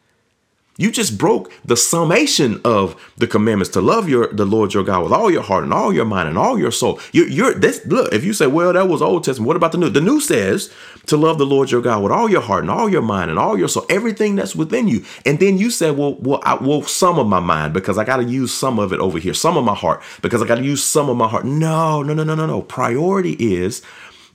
You 0.79 0.93
just 0.93 1.19
broke 1.19 1.53
the 1.65 1.77
summation 1.77 2.61
of 2.65 2.95
the 3.17 3.27
commandments 3.27 3.73
to 3.75 3.81
love 3.81 4.09
your 4.09 4.33
the 4.33 4.47
Lord 4.47 4.73
your 4.73 4.85
God 4.85 5.03
with 5.03 5.13
all 5.13 5.29
your 5.29 5.43
heart 5.43 5.65
and 5.65 5.75
all 5.75 5.93
your 5.93 6.05
mind 6.05 6.29
and 6.29 6.39
all 6.39 6.57
your 6.57 6.71
soul. 6.71 7.01
You're, 7.11 7.27
you're 7.27 7.53
this 7.53 7.85
look. 7.85 8.13
If 8.13 8.25
you 8.25 8.33
say, 8.33 8.47
"Well, 8.47 8.73
that 8.73 8.89
was 8.89 9.03
Old 9.03 9.25
Testament," 9.25 9.49
what 9.49 9.57
about 9.57 9.73
the 9.73 9.79
New? 9.79 9.91
The 9.91 10.01
New 10.01 10.21
says 10.21 10.73
to 11.07 11.17
love 11.17 11.39
the 11.39 11.47
Lord 11.47 11.73
your 11.73 11.83
God 11.83 12.05
with 12.05 12.13
all 12.13 12.31
your 12.31 12.41
heart 12.41 12.63
and 12.63 12.71
all 12.71 12.89
your 12.89 13.03
mind 13.03 13.29
and 13.29 13.41
all 13.41 13.59
your 13.59 13.67
soul, 13.67 13.87
everything 13.91 14.37
that's 14.37 14.55
within 14.55 14.87
you. 14.87 15.05
And 15.27 15.41
then 15.41 15.59
you 15.59 15.71
said, 15.73 15.97
"Well, 15.99 16.15
well, 16.21 16.41
I, 16.45 16.55
well, 16.55 16.83
some 16.83 17.19
of 17.19 17.27
my 17.27 17.41
mind 17.41 17.75
because 17.75 17.99
I 17.99 18.05
got 18.05 18.19
to 18.19 18.25
use 18.25 18.55
some 18.55 18.79
of 18.79 18.93
it 18.93 19.01
over 19.01 19.19
here, 19.19 19.35
some 19.35 19.57
of 19.57 19.65
my 19.65 19.75
heart 19.75 20.01
because 20.23 20.41
I 20.43 20.47
got 20.47 20.59
to 20.59 20.65
use 20.65 20.85
some 20.85 21.11
of 21.11 21.17
my 21.17 21.27
heart." 21.27 21.45
No, 21.45 22.05
no, 22.05 22.15
no, 22.15 22.23
no, 22.23 22.37
no, 22.37 22.47
no. 22.47 22.63
Priority 22.63 23.33
is 23.33 23.83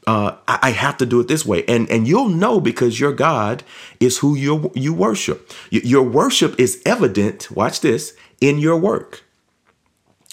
uh, 0.07 0.35
I, 0.47 0.59
I, 0.63 0.69
have 0.71 0.97
to 0.97 1.05
do 1.05 1.19
it 1.19 1.27
this 1.27 1.45
way. 1.45 1.63
And, 1.65 1.89
and 1.89 2.07
you'll 2.07 2.29
know 2.29 2.59
because 2.59 2.99
your 2.99 3.13
God 3.13 3.63
is 3.99 4.19
who 4.19 4.35
you, 4.35 4.71
you 4.75 4.93
worship. 4.93 5.51
Your 5.69 6.03
worship 6.03 6.59
is 6.59 6.81
evident, 6.85 7.49
watch 7.51 7.81
this, 7.81 8.13
in 8.41 8.59
your 8.59 8.77
work. 8.77 9.23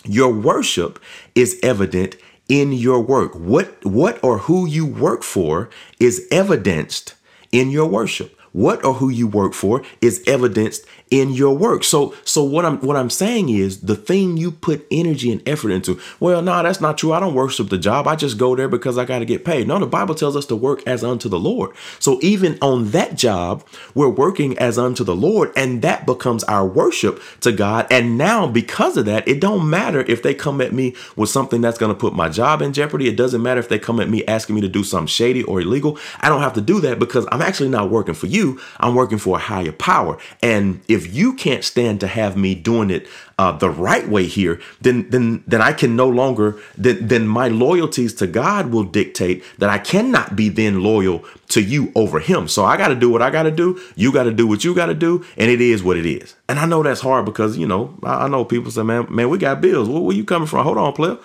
Your 0.05 0.33
worship 0.33 0.99
is 1.35 1.59
evident 1.63 2.17
in 2.49 2.73
your 2.73 3.01
work. 3.01 3.35
What, 3.35 3.85
what 3.85 4.23
or 4.25 4.39
who 4.39 4.67
you 4.67 4.87
work 4.87 5.23
for 5.23 5.71
is 5.99 6.27
evidenced 6.31 7.15
in 7.53 7.71
your 7.71 7.87
worship 7.87 8.41
what 8.53 8.85
or 8.85 8.95
who 8.95 9.09
you 9.09 9.27
work 9.27 9.55
for 9.55 9.83
is 10.01 10.23
evidenced 10.27 10.85
in 11.11 11.31
your 11.31 11.57
work. 11.57 11.85
So 11.85 12.15
so 12.25 12.43
what 12.45 12.65
I'm 12.65 12.79
what 12.81 12.97
I'm 12.97 13.11
saying 13.11 13.49
is 13.49 13.81
the 13.81 13.97
thing 13.97 14.37
you 14.37 14.51
put 14.51 14.87
energy 14.91 15.31
and 15.33 15.47
effort 15.47 15.71
into. 15.71 16.01
Well, 16.21 16.41
no, 16.43 16.63
that's 16.63 16.81
not 16.81 16.99
true. 16.99 17.13
I 17.13 17.21
don't 17.21 17.35
worship 17.35 17.69
the 17.69 17.79
job. 17.79 18.07
I 18.07 18.17
just 18.17 18.39
go 18.39 18.55
there 18.55 18.69
because 18.69 18.97
I 18.97 19.05
got 19.05 19.19
to 19.19 19.25
get 19.25 19.45
paid. 19.45 19.67
No, 19.67 19.79
the 19.79 19.87
Bible 19.87 20.15
tells 20.15 20.37
us 20.37 20.47
to 20.47 20.57
work 20.57 20.87
as 20.87 21.03
unto 21.03 21.29
the 21.29 21.39
Lord. 21.39 21.75
So 21.99 22.19
even 22.23 22.59
on 22.63 22.91
that 22.91 23.17
job, 23.17 23.67
we're 23.95 24.09
working 24.09 24.57
as 24.59 24.79
unto 24.79 25.05
the 25.05 25.17
Lord 25.17 25.53
and 25.57 25.83
that 25.83 26.07
becomes 26.07 26.45
our 26.45 26.67
worship 26.67 27.21
to 27.41 27.53
God. 27.53 27.87
And 27.91 28.17
now 28.17 28.47
because 28.47 28.97
of 28.97 29.07
that, 29.07 29.27
it 29.27 29.41
don't 29.41 29.69
matter 29.69 30.01
if 30.03 30.23
they 30.23 30.35
come 30.35 30.61
at 30.61 30.73
me 30.73 30.95
with 31.17 31.29
something 31.29 31.61
that's 31.61 31.79
going 31.79 31.93
to 31.93 31.99
put 31.99 32.15
my 32.15 32.29
job 32.29 32.63
in 32.63 32.73
jeopardy. 32.73 33.09
It 33.09 33.17
doesn't 33.17 33.43
matter 33.43 33.61
if 33.61 33.69
they 33.69 33.79
come 33.79 34.01
at 34.01 34.09
me 34.09 34.25
asking 34.27 34.55
me 34.55 34.61
to 34.61 34.69
do 34.69 34.85
something 34.85 35.07
shady 35.09 35.43
or 35.43 35.61
illegal. 35.61 35.99
I 36.21 36.29
don't 36.29 36.43
have 36.43 36.55
to 36.55 36.61
do 36.61 36.81
that 36.81 36.99
because 36.99 37.27
I'm 37.33 37.43
actually 37.43 37.69
not 37.69 37.91
working 37.91 38.15
for 38.15 38.27
you. 38.27 38.61
I'm 38.79 38.95
working 38.95 39.19
for 39.19 39.37
a 39.37 39.41
higher 39.41 39.73
power. 39.73 40.19
And 40.43 40.81
if 40.89 41.00
if 41.01 41.15
you 41.15 41.33
can't 41.35 41.65
stand 41.65 42.01
to 42.01 42.07
have 42.07 42.37
me 42.37 42.55
doing 42.55 42.91
it 42.91 43.07
uh, 43.39 43.53
the 43.53 43.71
right 43.71 44.07
way 44.07 44.27
here, 44.27 44.61
then 44.81 45.09
then 45.11 45.43
then 45.47 45.63
I 45.63 45.73
can 45.73 45.97
no 45.97 46.09
longer 46.09 46.59
then 46.77 47.09
then 47.09 47.27
my 47.27 47.49
loyalties 47.49 48.13
to 48.15 48.27
God 48.27 48.71
will 48.71 48.85
dictate 48.85 49.43
that 49.59 49.71
I 49.71 49.79
cannot 49.79 50.37
be 50.37 50.49
then 50.49 50.83
loyal 50.83 51.25
to 51.49 51.63
you 51.63 51.91
over 51.95 52.21
Him. 52.21 52.49
So 52.49 52.65
I 52.65 52.77
got 52.77 52.89
to 52.89 52.95
do 52.95 53.09
what 53.09 53.23
I 53.23 53.31
got 53.31 53.45
to 53.45 53.51
do. 53.51 53.81
You 53.97 54.13
got 54.13 54.25
to 54.25 54.33
do 54.33 54.47
what 54.47 54.65
you 54.65 54.75
got 54.75 54.87
to 54.87 54.95
do, 54.95 55.25
and 55.37 55.51
it 55.51 55.61
is 55.61 55.83
what 55.83 55.97
it 55.97 56.07
is. 56.07 56.35
And 56.49 56.59
I 56.59 56.67
know 56.67 56.83
that's 56.83 57.01
hard 57.01 57.25
because 57.25 57.57
you 57.57 57.67
know 57.67 57.97
I, 58.03 58.25
I 58.25 58.29
know 58.29 58.45
people 58.45 58.71
say, 58.71 58.83
man, 58.83 59.07
man, 59.09 59.31
we 59.31 59.39
got 59.39 59.61
bills. 59.61 59.89
Where, 59.89 60.03
where 60.03 60.17
you 60.17 60.25
coming 60.25 60.49
from? 60.49 60.65
Hold 60.65 60.79
on, 60.79 60.93
player. 60.93 61.17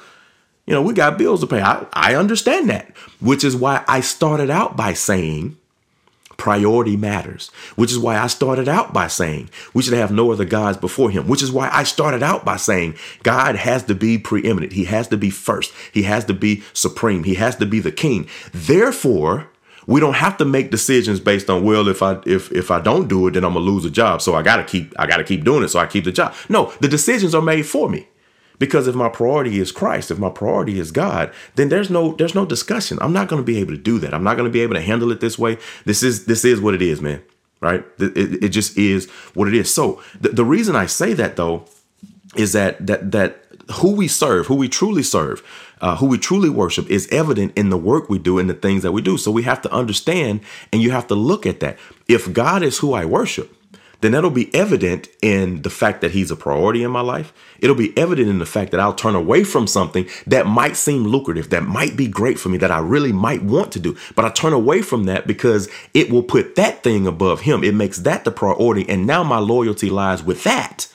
You 0.66 0.74
know, 0.74 0.82
we 0.82 0.94
got 0.94 1.18
bills 1.18 1.42
to 1.42 1.48
pay. 1.48 1.62
I, 1.62 1.86
I 1.94 2.16
understand 2.16 2.70
that, 2.70 2.96
which 3.20 3.44
is 3.44 3.56
why 3.56 3.84
I 3.88 4.02
started 4.02 4.50
out 4.50 4.76
by 4.76 4.94
saying 4.94 5.58
Priority 6.38 6.98
matters, 6.98 7.50
which 7.76 7.92
is 7.92 8.00
why 8.00 8.18
I 8.18 8.28
started 8.28 8.68
out 8.68 8.94
by 8.94 9.08
saying 9.08 9.50
we 9.74 9.84
should 9.84 9.94
have 9.94 10.12
no 10.12 10.32
other 10.32 10.46
gods 10.46 10.78
before 10.78 11.10
him, 11.10 11.28
which 11.28 11.42
is 11.42 11.52
why 11.52 11.70
I 11.72 11.84
started 11.84 12.22
out 12.24 12.46
by 12.46 12.58
saying 12.58 12.96
God 13.24 13.56
has 13.56 13.84
to 13.84 13.96
be 13.96 14.18
preeminent. 14.18 14.74
He 14.74 14.86
has 14.86 15.08
to 15.10 15.18
be 15.18 15.30
first. 15.30 15.74
He 15.92 16.04
has 16.04 16.26
to 16.26 16.34
be 16.34 16.64
supreme. 16.74 17.24
He 17.24 17.36
has 17.36 17.56
to 17.58 17.66
be 17.66 17.80
the 17.80 17.92
king. 17.92 18.28
Therefore, 18.54 19.50
we 19.88 20.00
don't 20.00 20.16
have 20.16 20.38
to 20.38 20.46
make 20.46 20.72
decisions 20.72 21.20
based 21.20 21.50
on 21.50 21.64
well 21.64 21.88
if 21.88 22.02
i 22.02 22.20
if 22.26 22.52
if 22.52 22.72
i 22.72 22.80
don't 22.80 23.08
do 23.08 23.28
it 23.28 23.32
then 23.32 23.46
i'm 23.46 23.54
gonna 23.54 23.66
lose 23.66 23.86
a 23.86 23.90
job 23.90 24.22
so 24.22 24.34
i 24.34 24.42
gotta 24.42 24.64
keep 24.64 24.94
i 25.00 25.06
gotta 25.06 25.24
keep 25.24 25.44
doing 25.44 25.64
it 25.64 25.70
so 25.70 25.80
i 25.80 25.86
keep 25.86 26.04
the 26.04 26.12
job 26.12 26.34
no 26.50 26.74
the 26.82 26.88
decisions 26.88 27.36
are 27.36 27.42
made 27.42 27.66
for 27.66 27.90
me 27.90 28.08
because 28.60 28.88
if 28.88 28.96
my 28.96 29.10
priority 29.10 29.60
is 29.60 29.72
Christ, 29.72 30.12
if 30.12 30.20
my 30.20 30.30
priority 30.30 30.80
is 30.80 30.92
God, 30.92 31.32
then 31.56 31.70
there's 31.70 31.90
no 31.90 32.14
there's 32.14 32.36
no 32.36 32.46
discussion. 32.46 32.98
I'm 33.02 33.14
not 33.14 33.28
going 33.28 33.42
to 33.42 33.46
be 33.46 33.60
able 33.60 33.74
to 33.74 33.82
do 33.82 34.00
that. 34.00 34.14
I'm 34.14 34.24
not 34.24 34.38
going 34.38 34.50
to 34.50 34.54
be 34.54 34.62
able 34.62 34.76
to 34.76 34.82
handle 34.82 35.12
it 35.12 35.20
this 35.20 35.38
way. 35.38 35.58
This 35.86 36.04
is 36.04 36.26
this 36.26 36.46
is 36.46 36.62
what 36.62 36.74
it 36.74 36.82
is, 36.82 37.02
man. 37.02 37.22
Right? 37.62 37.86
It, 38.00 38.44
it 38.44 38.50
just 38.50 38.78
is 38.78 39.10
what 39.34 39.48
it 39.48 39.54
is. 39.54 39.74
So 39.74 40.02
the, 40.20 40.30
the 40.30 40.46
reason 40.46 40.76
I 40.76 40.86
say 40.86 41.14
that 41.14 41.36
though 41.36 41.66
is 42.36 42.54
that 42.54 42.86
that 42.86 43.12
that 43.12 43.42
who 43.76 43.96
we 43.96 44.08
serve, 44.08 44.48
who 44.48 44.56
we 44.56 44.70
truly 44.70 45.04
serve, 45.04 45.42
uh, 45.82 45.96
who 45.98 46.06
we 46.06 46.18
truly 46.18 46.50
worship 46.50 46.90
is 46.90 47.08
evident 47.12 47.54
in 47.56 47.70
the 47.70 47.78
work 47.78 48.10
we 48.10 48.20
do 48.20 48.40
and 48.40 48.50
the 48.50 48.54
things 48.54 48.84
that 48.84 48.92
we 48.92 49.02
do. 49.02 49.18
So 49.18 49.32
we 49.32 49.44
have 49.44 49.62
to 49.64 49.72
understand 49.72 50.42
and 50.72 50.82
you 50.82 50.92
have 50.92 51.08
to 51.08 51.16
look 51.16 51.46
at 51.46 51.60
that. 51.62 51.78
If 52.08 52.32
God 52.32 52.64
is 52.64 52.78
who 52.78 52.94
I 52.94 53.06
worship, 53.06 53.56
then 54.02 54.12
that'll 54.12 54.30
be 54.30 54.54
evident 54.54 55.08
in 55.22 55.62
the 55.62 55.70
fact 55.70 56.02
that 56.02 56.12
he's 56.12 56.32
a 56.32 56.36
priority 56.36 56.84
in 56.84 56.92
my 56.92 57.02
life. 57.02 57.34
It'll 57.60 57.76
be 57.76 57.98
evident 57.98 58.30
in 58.30 58.40
the 58.40 58.46
fact 58.46 58.72
that 58.72 58.80
I'll 58.80 58.94
turn 58.94 59.16
away 59.16 59.44
from 59.44 59.68
something 59.68 60.08
that 60.28 60.48
might 60.48 60.76
seem 60.76 61.04
lucrative, 61.04 61.50
that 61.50 61.64
might 61.64 61.96
be 61.96 62.08
great 62.08 62.40
for 62.40 62.50
me, 62.50 62.58
that 62.58 62.72
I 62.72 62.80
really 62.80 63.14
might 63.14 63.44
want 63.44 63.72
to 63.74 63.80
do. 63.80 63.98
But 64.16 64.26
I 64.26 64.30
turn 64.30 64.54
away 64.54 64.82
from 64.82 65.06
that 65.06 65.28
because 65.28 65.70
it 65.94 66.10
will 66.10 66.24
put 66.24 66.56
that 66.56 66.84
thing 66.84 67.08
above 67.08 67.42
him. 67.42 67.64
It 67.64 67.76
makes 67.76 68.00
that 68.00 68.24
the 68.24 68.32
priority. 68.32 68.88
And 68.90 69.06
now 69.08 69.24
my 69.24 69.40
loyalty 69.40 69.90
lies 69.90 70.24
with 70.24 70.44
that 70.44 70.88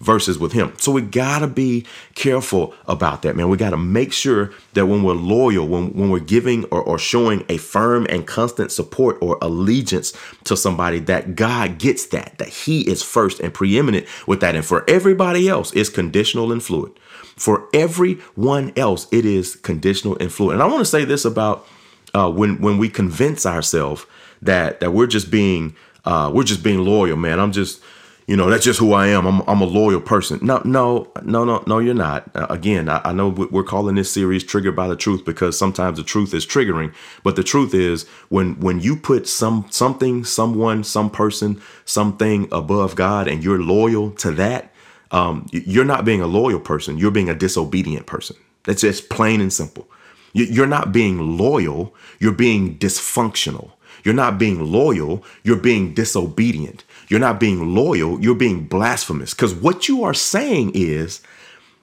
versus 0.00 0.38
with 0.38 0.52
him. 0.52 0.72
So 0.78 0.92
we 0.92 1.02
gotta 1.02 1.46
be 1.46 1.84
careful 2.14 2.74
about 2.86 3.22
that, 3.22 3.36
man. 3.36 3.48
We 3.48 3.56
gotta 3.56 3.76
make 3.76 4.12
sure 4.12 4.52
that 4.72 4.86
when 4.86 5.02
we're 5.02 5.14
loyal, 5.14 5.68
when, 5.68 5.92
when 5.92 6.10
we're 6.10 6.20
giving 6.20 6.64
or, 6.66 6.82
or 6.82 6.98
showing 6.98 7.44
a 7.48 7.58
firm 7.58 8.06
and 8.08 8.26
constant 8.26 8.72
support 8.72 9.18
or 9.20 9.38
allegiance 9.42 10.12
to 10.44 10.56
somebody, 10.56 10.98
that 11.00 11.36
God 11.36 11.78
gets 11.78 12.06
that, 12.06 12.38
that 12.38 12.48
he 12.48 12.80
is 12.88 13.02
first 13.02 13.40
and 13.40 13.52
preeminent 13.52 14.06
with 14.26 14.40
that. 14.40 14.54
And 14.54 14.64
for 14.64 14.88
everybody 14.88 15.48
else, 15.48 15.72
it's 15.72 15.90
conditional 15.90 16.50
and 16.50 16.62
fluid. 16.62 16.92
For 17.36 17.68
everyone 17.72 18.72
else, 18.76 19.06
it 19.12 19.24
is 19.24 19.56
conditional 19.56 20.16
and 20.18 20.32
fluid. 20.32 20.54
And 20.54 20.62
I 20.62 20.66
want 20.66 20.80
to 20.80 20.84
say 20.84 21.04
this 21.04 21.24
about 21.24 21.66
uh, 22.14 22.30
when 22.30 22.60
when 22.60 22.78
we 22.78 22.88
convince 22.88 23.46
ourselves 23.46 24.04
that 24.42 24.80
that 24.80 24.92
we're 24.92 25.06
just 25.06 25.30
being 25.30 25.74
uh, 26.04 26.30
we're 26.32 26.44
just 26.44 26.62
being 26.62 26.84
loyal, 26.84 27.16
man. 27.16 27.38
I'm 27.38 27.52
just 27.52 27.82
you 28.30 28.36
know 28.36 28.48
that's 28.48 28.64
just 28.64 28.78
who 28.78 28.92
I 28.92 29.08
am. 29.08 29.26
I'm 29.26 29.42
I'm 29.48 29.60
a 29.60 29.64
loyal 29.64 30.00
person. 30.00 30.38
No 30.40 30.62
no 30.64 31.10
no 31.24 31.44
no 31.44 31.64
no 31.66 31.80
you're 31.80 31.94
not. 31.94 32.30
Uh, 32.36 32.46
again, 32.48 32.88
I, 32.88 33.00
I 33.06 33.12
know 33.12 33.28
we're 33.28 33.64
calling 33.64 33.96
this 33.96 34.12
series 34.12 34.44
"Triggered 34.44 34.76
by 34.76 34.86
the 34.86 34.94
Truth" 34.94 35.24
because 35.24 35.58
sometimes 35.58 35.98
the 35.98 36.04
truth 36.04 36.32
is 36.32 36.46
triggering, 36.46 36.94
but 37.24 37.34
the 37.34 37.42
truth 37.42 37.74
is 37.74 38.06
when 38.28 38.54
when 38.60 38.78
you 38.78 38.94
put 38.94 39.26
some 39.26 39.66
something, 39.70 40.24
someone, 40.24 40.84
some 40.84 41.10
person, 41.10 41.60
something 41.84 42.48
above 42.52 42.94
God, 42.94 43.26
and 43.26 43.42
you're 43.42 43.60
loyal 43.60 44.12
to 44.12 44.30
that, 44.30 44.72
um, 45.10 45.48
you're 45.50 45.84
not 45.84 46.04
being 46.04 46.20
a 46.20 46.28
loyal 46.28 46.60
person. 46.60 46.98
You're 46.98 47.10
being 47.10 47.30
a 47.30 47.34
disobedient 47.34 48.06
person. 48.06 48.36
That's 48.62 48.82
just 48.82 49.10
plain 49.10 49.40
and 49.40 49.52
simple. 49.52 49.88
You're 50.32 50.68
not 50.68 50.92
being 50.92 51.36
loyal, 51.36 51.96
you're 52.20 52.30
being 52.30 52.78
dysfunctional. 52.78 53.72
You're 54.04 54.14
not 54.14 54.38
being 54.38 54.64
loyal, 54.72 55.24
you're 55.42 55.56
being 55.56 55.94
disobedient. 55.94 56.84
You're 57.10 57.18
not 57.20 57.40
being 57.40 57.74
loyal, 57.74 58.20
you're 58.20 58.36
being 58.36 58.66
blasphemous. 58.66 59.34
Because 59.34 59.52
what 59.52 59.88
you 59.88 60.04
are 60.04 60.14
saying 60.14 60.70
is, 60.74 61.20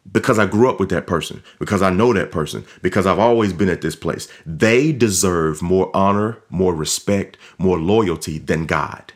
because 0.09 0.39
I 0.39 0.45
grew 0.45 0.69
up 0.69 0.79
with 0.79 0.87
that 0.89 1.05
person, 1.05 1.43
because 1.59 1.81
I 1.81 1.89
know 1.89 2.13
that 2.13 2.31
person, 2.31 2.65
because 2.81 3.05
I've 3.05 3.19
always 3.19 3.51
been 3.51 3.67
at 3.67 3.81
this 3.81 3.95
place, 3.95 4.29
they 4.45 4.93
deserve 4.93 5.61
more 5.61 5.91
honor, 5.93 6.37
more 6.49 6.73
respect, 6.73 7.37
more 7.57 7.77
loyalty 7.77 8.39
than 8.39 8.65
God. 8.65 9.11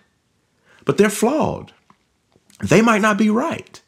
But 0.84 0.97
they're 0.97 1.10
flawed. 1.10 1.71
They 2.62 2.82
might 2.82 3.02
not 3.02 3.17
be 3.17 3.30
right. 3.30 3.82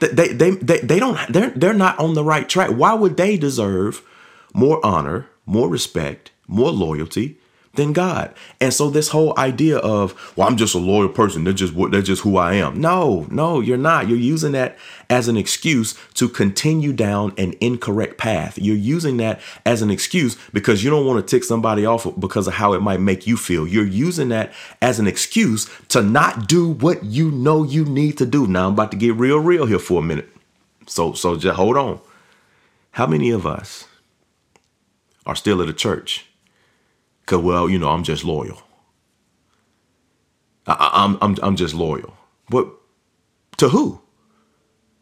They, 0.00 0.34
they, 0.34 0.50
they, 0.50 0.80
they 0.80 0.98
don't, 1.00 1.18
they're, 1.32 1.50
they're 1.50 1.72
not 1.72 1.98
on 1.98 2.12
the 2.12 2.24
right 2.24 2.46
track. 2.46 2.72
Why 2.72 2.92
would 2.92 3.16
they 3.16 3.38
deserve 3.38 4.02
more 4.52 4.84
honor, 4.84 5.28
more 5.46 5.70
respect, 5.70 6.30
more 6.46 6.70
loyalty 6.70 7.38
than 7.76 7.92
God. 7.92 8.34
And 8.60 8.72
so 8.72 8.90
this 8.90 9.08
whole 9.08 9.38
idea 9.38 9.78
of, 9.78 10.14
well, 10.36 10.48
I'm 10.48 10.56
just 10.56 10.74
a 10.74 10.78
loyal 10.78 11.08
person. 11.08 11.44
They're 11.44 11.52
just 11.52 11.74
they're 11.90 12.02
just 12.02 12.22
who 12.22 12.36
I 12.36 12.54
am. 12.54 12.80
No, 12.80 13.26
no, 13.30 13.60
you're 13.60 13.76
not. 13.76 14.08
You're 14.08 14.18
using 14.18 14.52
that 14.52 14.78
as 15.10 15.28
an 15.28 15.36
excuse 15.36 15.94
to 16.14 16.28
continue 16.28 16.92
down 16.92 17.32
an 17.38 17.54
incorrect 17.60 18.18
path. 18.18 18.58
You're 18.58 18.76
using 18.76 19.16
that 19.18 19.40
as 19.66 19.82
an 19.82 19.90
excuse 19.90 20.36
because 20.52 20.82
you 20.82 20.90
don't 20.90 21.06
want 21.06 21.26
to 21.26 21.36
tick 21.36 21.44
somebody 21.44 21.84
off 21.84 22.06
because 22.18 22.46
of 22.46 22.54
how 22.54 22.72
it 22.72 22.80
might 22.80 23.00
make 23.00 23.26
you 23.26 23.36
feel. 23.36 23.66
You're 23.66 23.84
using 23.84 24.28
that 24.30 24.52
as 24.80 24.98
an 24.98 25.06
excuse 25.06 25.68
to 25.88 26.02
not 26.02 26.48
do 26.48 26.68
what 26.68 27.04
you 27.04 27.30
know 27.30 27.64
you 27.64 27.84
need 27.84 28.18
to 28.18 28.26
do. 28.26 28.46
Now 28.46 28.68
I'm 28.68 28.74
about 28.74 28.90
to 28.92 28.96
get 28.96 29.14
real 29.14 29.38
real 29.38 29.66
here 29.66 29.78
for 29.78 30.00
a 30.00 30.04
minute. 30.04 30.30
So 30.86 31.12
so 31.12 31.36
just 31.36 31.56
hold 31.56 31.76
on. 31.76 32.00
How 32.92 33.06
many 33.06 33.30
of 33.30 33.46
us 33.46 33.88
are 35.26 35.36
still 35.36 35.62
at 35.62 35.68
a 35.68 35.72
church. 35.72 36.26
Cause 37.26 37.42
well, 37.42 37.68
you 37.68 37.78
know, 37.78 37.88
I'm 37.88 38.04
just 38.04 38.24
loyal. 38.24 38.62
I, 40.66 41.04
am 41.04 41.18
I'm, 41.20 41.36
I'm 41.38 41.44
I'm 41.44 41.56
just 41.56 41.74
loyal. 41.74 42.14
But 42.48 42.68
to 43.58 43.68
who? 43.68 44.00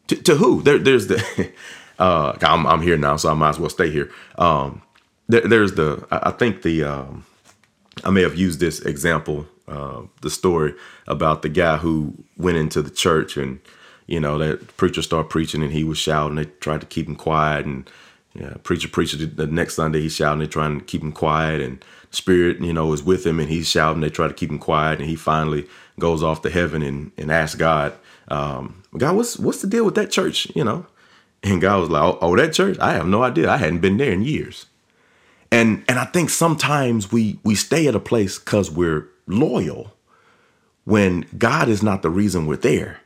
To, 0.07 0.15
to 0.15 0.35
who? 0.35 0.61
There 0.61 0.77
there's 0.77 1.07
the 1.07 1.51
uh 1.99 2.37
I'm 2.41 2.65
I'm 2.67 2.81
here 2.81 2.97
now, 2.97 3.17
so 3.17 3.29
I 3.29 3.33
might 3.33 3.49
as 3.49 3.59
well 3.59 3.69
stay 3.69 3.89
here. 3.89 4.11
Um 4.37 4.81
there, 5.27 5.41
there's 5.41 5.73
the 5.73 6.05
I, 6.11 6.31
think 6.31 6.61
the 6.61 6.83
um 6.83 7.25
I 8.03 8.09
may 8.09 8.21
have 8.21 8.37
used 8.37 8.59
this 8.59 8.79
example, 8.81 9.47
uh, 9.67 10.01
the 10.21 10.29
story 10.29 10.73
about 11.07 11.41
the 11.41 11.49
guy 11.49 11.77
who 11.77 12.13
went 12.37 12.57
into 12.57 12.81
the 12.81 12.89
church 12.89 13.37
and 13.37 13.59
you 14.07 14.19
know 14.19 14.37
that 14.37 14.75
preacher 14.77 15.01
started 15.01 15.29
preaching 15.29 15.63
and 15.63 15.71
he 15.71 15.83
was 15.83 15.97
shouting. 15.97 16.35
They 16.35 16.45
tried 16.45 16.81
to 16.81 16.87
keep 16.87 17.07
him 17.07 17.15
quiet 17.15 17.65
and 17.65 17.89
yeah, 18.33 18.55
preacher, 18.63 18.87
preacher. 18.87 19.17
The 19.25 19.47
next 19.47 19.75
Sunday 19.75 20.01
he's 20.01 20.15
shouting. 20.15 20.39
They're 20.39 20.47
trying 20.47 20.79
to 20.79 20.85
keep 20.85 21.01
him 21.03 21.11
quiet, 21.11 21.61
and 21.61 21.83
Spirit, 22.15 22.59
you 22.61 22.73
know, 22.73 22.93
is 22.93 23.03
with 23.03 23.25
him, 23.25 23.39
and 23.39 23.49
he's 23.49 23.67
shouting. 23.67 24.01
They 24.01 24.09
try 24.09 24.27
to 24.27 24.33
keep 24.33 24.49
him 24.49 24.59
quiet, 24.59 24.99
and 24.99 25.09
he 25.09 25.15
finally 25.15 25.67
goes 25.99 26.23
off 26.23 26.41
to 26.43 26.49
heaven 26.49 26.81
and 26.81 27.11
and 27.17 27.31
asks 27.31 27.55
God, 27.55 27.93
um, 28.27 28.83
God, 28.97 29.15
what's 29.15 29.37
what's 29.37 29.61
the 29.61 29.67
deal 29.67 29.85
with 29.85 29.95
that 29.95 30.11
church? 30.11 30.47
You 30.55 30.63
know, 30.63 30.85
and 31.43 31.61
God 31.61 31.79
was 31.79 31.89
like, 31.89 32.03
oh, 32.03 32.17
oh, 32.21 32.35
that 32.35 32.53
church? 32.53 32.77
I 32.79 32.93
have 32.93 33.07
no 33.07 33.23
idea. 33.23 33.49
I 33.49 33.57
hadn't 33.57 33.79
been 33.79 33.97
there 33.97 34.11
in 34.11 34.23
years. 34.23 34.67
And 35.51 35.83
and 35.87 35.99
I 35.99 36.05
think 36.05 36.29
sometimes 36.29 37.11
we 37.11 37.39
we 37.43 37.55
stay 37.55 37.87
at 37.87 37.95
a 37.95 37.99
place 37.99 38.39
because 38.39 38.71
we're 38.71 39.07
loyal, 39.27 39.93
when 40.85 41.25
God 41.37 41.69
is 41.69 41.83
not 41.83 42.01
the 42.01 42.09
reason 42.09 42.45
we're 42.45 42.57
there. 42.57 42.99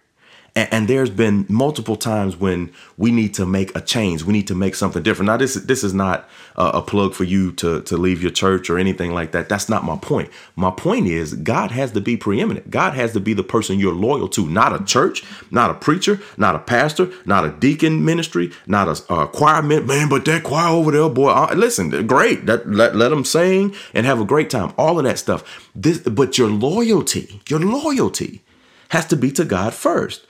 And, 0.58 0.74
and, 0.74 0.88
there's 0.88 1.12
been 1.12 1.46
multiple 1.50 1.96
times 1.96 2.36
when 2.36 2.74
we 2.98 3.12
need 3.12 3.36
to 3.36 3.46
make 3.46 3.76
a 3.76 3.82
change. 3.82 4.24
We 4.24 4.34
need 4.34 4.48
to 4.48 4.56
make 4.56 4.74
something 4.74 5.04
different. 5.04 5.28
Now, 5.28 5.38
this 5.38 5.54
this 5.54 5.84
is 5.84 5.94
not 5.94 6.28
a, 6.56 6.66
a 6.66 6.82
plug 6.82 7.14
for 7.14 7.26
you 7.26 7.52
to 7.54 7.84
to 7.84 7.96
leave 7.96 8.24
your 8.24 8.32
church 8.32 8.68
or 8.68 8.80
anything 8.80 9.12
like 9.12 9.34
that. 9.34 9.50
That's 9.50 9.70
not 9.70 9.84
my 9.84 9.98
point. 9.98 10.32
My 10.56 10.72
point 10.72 11.06
is 11.06 11.36
God 11.36 11.70
has 11.70 11.92
to 11.92 12.02
be 12.02 12.18
preeminent. 12.18 12.72
God 12.72 12.96
has 12.96 13.14
to 13.14 13.20
be 13.20 13.36
the 13.36 13.44
person 13.44 13.78
you're 13.78 13.94
loyal 13.94 14.28
to, 14.30 14.50
not 14.50 14.74
a 14.74 14.84
church, 14.84 15.24
not 15.52 15.70
a 15.70 15.76
preacher, 15.76 16.20
not 16.38 16.56
a 16.56 16.60
pastor, 16.60 17.12
not 17.24 17.46
a 17.46 17.52
deacon 17.52 18.04
ministry, 18.04 18.52
not 18.66 18.88
a, 18.88 19.14
a 19.14 19.28
choir 19.28 19.62
man. 19.62 19.86
Man, 19.86 20.10
but 20.10 20.26
that 20.26 20.42
choir 20.42 20.70
over 20.70 20.90
there, 20.90 21.08
boy, 21.08 21.30
uh, 21.30 21.54
listen, 21.56 22.08
great. 22.08 22.48
That 22.48 22.68
let 22.68 22.96
let 22.96 23.10
them 23.10 23.26
sing 23.26 23.76
and 23.94 24.08
have 24.08 24.20
a 24.20 24.26
great 24.26 24.50
time. 24.50 24.74
All 24.76 24.98
of 24.98 25.06
that 25.06 25.20
stuff. 25.20 25.70
This, 25.76 26.00
but 26.00 26.40
your 26.40 26.50
loyalty, 26.50 27.42
your 27.48 27.60
loyalty 27.60 28.42
has 28.90 29.06
to 29.08 29.16
be 29.16 29.32
to 29.34 29.46
God 29.46 29.76
first. 29.76 30.26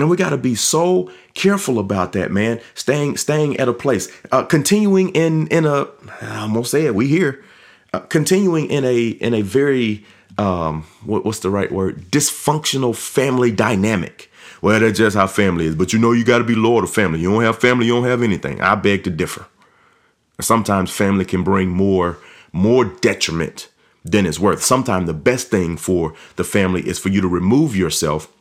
And 0.00 0.08
we 0.08 0.16
got 0.16 0.30
to 0.30 0.38
be 0.38 0.54
so 0.54 1.10
careful 1.34 1.78
about 1.78 2.12
that, 2.12 2.30
man. 2.30 2.60
Staying, 2.74 3.18
staying 3.18 3.58
at 3.58 3.68
a 3.68 3.74
place, 3.74 4.10
uh, 4.32 4.42
continuing 4.42 5.10
in 5.10 5.46
in 5.48 5.66
a. 5.66 5.88
I'm 6.22 6.54
gonna 6.54 6.64
say 6.64 6.86
it. 6.86 6.94
We 6.94 7.06
here, 7.06 7.44
uh, 7.92 8.00
continuing 8.00 8.70
in 8.70 8.84
a 8.84 9.08
in 9.08 9.34
a 9.34 9.42
very 9.42 10.04
um, 10.38 10.84
what, 11.04 11.26
what's 11.26 11.40
the 11.40 11.50
right 11.50 11.70
word? 11.70 12.10
Dysfunctional 12.10 12.96
family 12.96 13.50
dynamic. 13.52 14.30
Well, 14.62 14.80
that's 14.80 14.96
just 14.98 15.16
how 15.16 15.26
family 15.26 15.66
is. 15.66 15.74
But 15.74 15.92
you 15.92 15.98
know, 15.98 16.12
you 16.12 16.24
got 16.24 16.38
to 16.38 16.44
be 16.44 16.54
loyal 16.54 16.80
to 16.80 16.86
family. 16.86 17.20
You 17.20 17.30
don't 17.30 17.42
have 17.42 17.58
family, 17.58 17.86
you 17.86 17.92
don't 17.92 18.04
have 18.04 18.22
anything. 18.22 18.60
I 18.62 18.76
beg 18.76 19.04
to 19.04 19.10
differ. 19.10 19.46
Sometimes 20.40 20.90
family 20.90 21.26
can 21.26 21.44
bring 21.44 21.68
more 21.68 22.18
more 22.52 22.86
detriment 22.86 23.68
than 24.02 24.24
it's 24.24 24.40
worth. 24.40 24.62
Sometimes 24.62 25.06
the 25.06 25.14
best 25.14 25.48
thing 25.48 25.76
for 25.76 26.14
the 26.36 26.44
family 26.44 26.88
is 26.88 26.98
for 26.98 27.10
you 27.10 27.20
to 27.20 27.28
remove 27.28 27.76
yourself 27.76 28.32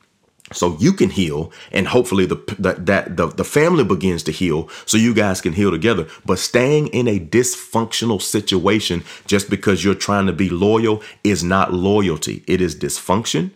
so 0.52 0.78
you 0.80 0.94
can 0.94 1.10
heal 1.10 1.52
and 1.72 1.88
hopefully 1.88 2.26
the, 2.26 2.38
that 2.60 3.18
the, 3.18 3.28
the 3.28 3.44
family 3.44 3.84
begins 3.84 4.24
to 4.24 4.32
heal 4.32 4.70
so 4.86 4.98
you 4.98 5.14
guys 5.14 5.42
can 5.42 5.54
heal 5.54 5.72
together. 5.72 6.08
But 6.26 6.40
staying 6.40 6.88
in 6.88 7.08
a 7.08 7.20
dysfunctional 7.20 8.22
situation 8.22 9.04
just 9.26 9.50
because 9.50 9.84
you're 9.84 9.96
trying 9.96 10.28
to 10.28 10.34
be 10.34 10.50
loyal 10.50 11.02
is 11.24 11.44
not 11.44 11.74
loyalty. 11.74 12.44
It 12.48 12.62
is 12.62 12.76
dysfunction. 12.76 13.52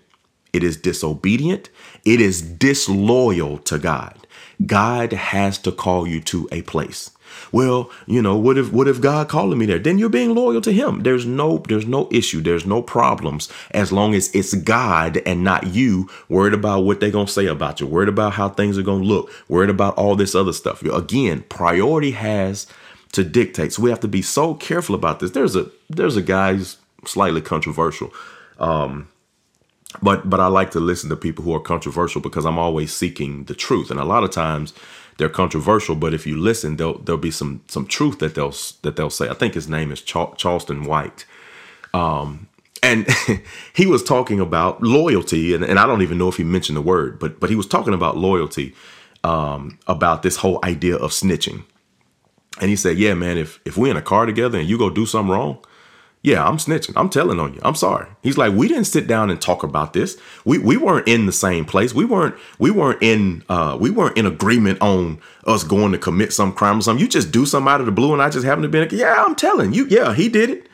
It 0.52 0.64
is 0.64 0.78
disobedient. 0.78 1.70
It 2.06 2.22
is 2.22 2.42
disloyal 2.42 3.58
to 3.60 3.80
god 3.80 4.23
god 4.66 5.14
has 5.14 5.58
to 5.58 5.72
call 5.72 6.08
you 6.08 6.20
to 6.20 6.48
a 6.52 6.62
place 6.62 7.12
well, 7.52 7.92
you 8.06 8.22
know, 8.22 8.36
what 8.38 8.58
if 8.58 8.72
what 8.72 8.88
if 8.88 9.02
God 9.02 9.30
calling 9.30 9.58
me 9.58 9.66
there? 9.66 9.80
Then 9.80 9.98
you're 9.98 10.10
being 10.10 10.34
loyal 10.34 10.62
to 10.62 10.72
him. 10.72 11.04
There's 11.04 11.26
no 11.26 11.60
there's 11.68 11.86
no 11.86 12.08
issue, 12.12 12.42
there's 12.42 12.66
no 12.66 12.82
problems 12.82 13.50
as 13.72 13.92
long 13.92 14.14
as 14.16 14.34
it's 14.34 14.54
God 14.54 15.22
and 15.26 15.44
not 15.44 15.68
you 15.68 16.10
worried 16.30 16.54
about 16.54 16.82
what 16.82 17.00
they're 17.00 17.12
going 17.12 17.28
to 17.28 17.32
say 17.32 17.46
about 17.46 17.80
you, 17.80 17.88
worried 17.88 18.10
about 18.10 18.34
how 18.34 18.50
things 18.50 18.78
are 18.78 18.84
going 18.84 19.04
to 19.04 19.08
look, 19.08 19.32
worried 19.48 19.70
about 19.70 19.96
all 19.96 20.16
this 20.16 20.36
other 20.36 20.54
stuff. 20.54 20.84
Again, 20.84 21.44
priority 21.50 22.12
has 22.12 22.68
to 23.14 23.24
dictate. 23.24 23.74
So 23.74 23.84
we 23.84 23.90
have 23.90 24.00
to 24.02 24.08
be 24.08 24.22
so 24.22 24.56
careful 24.56 24.96
about 24.96 25.20
this. 25.20 25.32
There's 25.32 25.56
a 25.56 25.70
there's 25.90 26.18
a 26.18 26.22
guy 26.22 26.56
who's 26.56 26.78
slightly 27.06 27.42
controversial. 27.42 28.12
Um 28.60 29.10
but 30.02 30.30
but 30.30 30.40
I 30.40 30.48
like 30.48 30.72
to 30.72 30.80
listen 30.80 31.10
to 31.10 31.16
people 31.16 31.44
who 31.44 31.54
are 31.54 31.60
controversial 31.60 32.22
because 32.22 32.46
I'm 32.46 32.60
always 32.60 32.94
seeking 32.94 33.46
the 33.46 33.56
truth. 33.56 33.92
And 33.92 34.00
a 34.00 34.06
lot 34.06 34.24
of 34.24 34.32
times 34.32 34.74
they're 35.18 35.30
controversial, 35.30 35.96
but 35.96 36.14
if 36.14 36.26
you 36.26 36.38
listen, 36.38 36.78
there'll 36.78 37.00
there'll 37.00 37.22
be 37.22 37.32
some 37.32 37.62
some 37.68 37.86
truth 37.86 38.20
that 38.20 38.36
they'll 38.36 38.56
that 38.82 38.96
they'll 38.96 39.10
say. 39.10 39.30
I 39.30 39.34
think 39.34 39.54
his 39.54 39.70
name 39.70 39.92
is 39.92 40.02
Charleston 40.02 40.86
White, 40.86 41.26
um, 41.94 42.48
and 42.82 43.08
he 43.74 43.86
was 43.86 44.04
talking 44.04 44.40
about 44.40 44.82
loyalty, 44.82 45.54
and, 45.54 45.64
and 45.64 45.80
I 45.80 45.86
don't 45.86 46.02
even 46.02 46.18
know 46.18 46.30
if 46.30 46.38
he 46.38 46.44
mentioned 46.44 46.78
the 46.78 46.82
word, 46.82 47.20
but 47.20 47.40
but 47.40 47.50
he 47.50 47.56
was 47.56 47.68
talking 47.68 47.94
about 47.94 48.18
loyalty, 48.18 48.74
um, 49.24 49.78
about 49.88 50.24
this 50.24 50.38
whole 50.38 50.60
idea 50.64 50.96
of 50.96 51.12
snitching, 51.12 51.64
and 52.60 52.70
he 52.70 52.76
said, 52.76 52.98
"Yeah, 52.98 53.14
man, 53.14 53.38
if 53.38 53.60
if 53.66 53.78
we're 53.78 53.92
in 53.92 53.98
a 53.98 54.02
car 54.02 54.26
together 54.26 54.58
and 54.58 54.68
you 54.68 54.78
go 54.78 54.90
do 54.90 55.06
something 55.06 55.32
wrong." 55.32 55.64
Yeah, 56.26 56.48
I'm 56.48 56.56
snitching. 56.56 56.94
I'm 56.96 57.10
telling 57.10 57.38
on 57.38 57.54
you. 57.54 57.60
I'm 57.64 57.76
sorry. 57.76 58.08
He's 58.22 58.38
like, 58.38 58.54
we 58.54 58.70
didn't 58.70 58.86
sit 58.86 59.08
down 59.08 59.30
and 59.30 59.42
talk 59.42 59.62
about 59.62 59.92
this. 59.92 60.18
We 60.46 60.58
we 60.58 60.78
weren't 60.78 61.06
in 61.06 61.26
the 61.26 61.34
same 61.34 61.66
place. 61.66 61.94
We 61.94 62.06
weren't 62.06 62.36
we 62.58 62.72
weren't 62.72 63.04
in 63.04 63.44
uh 63.50 63.78
we 63.80 63.92
weren't 63.92 64.18
in 64.18 64.26
agreement 64.26 64.82
on 64.82 65.20
us 65.46 65.66
going 65.66 65.92
to 65.92 65.98
commit 65.98 66.32
some 66.32 66.54
crime 66.54 66.80
or 66.80 66.82
something. 66.82 67.04
You 67.04 67.10
just 67.10 67.34
do 67.34 67.46
something 67.46 67.70
out 67.70 67.82
of 67.82 67.88
the 67.88 67.92
blue, 67.92 68.14
and 68.14 68.22
I 68.22 68.30
just 68.30 68.46
happen 68.46 68.62
to 68.64 68.70
be 68.70 68.80
like, 68.80 68.94
yeah, 68.94 69.22
I'm 69.26 69.36
telling 69.36 69.74
you. 69.74 69.86
Yeah, 69.88 70.14
he 70.14 70.30
did 70.30 70.50
it. 70.50 70.70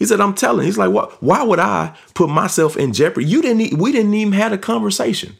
He 0.00 0.04
said, 0.04 0.20
I'm 0.20 0.34
telling. 0.34 0.66
He's 0.66 0.78
like, 0.78 0.90
what? 0.90 1.22
Why 1.22 1.44
would 1.44 1.60
I 1.60 1.96
put 2.14 2.28
myself 2.28 2.76
in 2.76 2.92
jeopardy? 2.92 3.26
You 3.26 3.40
didn't. 3.40 3.78
We 3.78 3.92
didn't 3.92 4.14
even 4.14 4.32
had 4.32 4.52
a 4.52 4.58
conversation, 4.58 5.36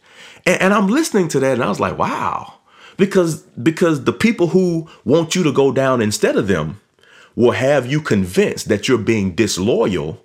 and, 0.46 0.62
and 0.62 0.72
I'm 0.72 0.86
listening 0.86 1.26
to 1.28 1.40
that, 1.40 1.54
and 1.54 1.64
I 1.64 1.68
was 1.68 1.80
like, 1.80 1.98
wow, 1.98 2.54
because 2.96 3.42
because 3.42 4.04
the 4.04 4.12
people 4.12 4.48
who 4.48 4.88
want 5.04 5.34
you 5.34 5.42
to 5.42 5.52
go 5.52 5.72
down 5.72 6.00
instead 6.00 6.36
of 6.36 6.46
them 6.46 6.80
will 7.38 7.52
have 7.52 7.86
you 7.86 8.00
convinced 8.00 8.68
that 8.68 8.88
you're 8.88 8.98
being 8.98 9.32
disloyal 9.32 10.20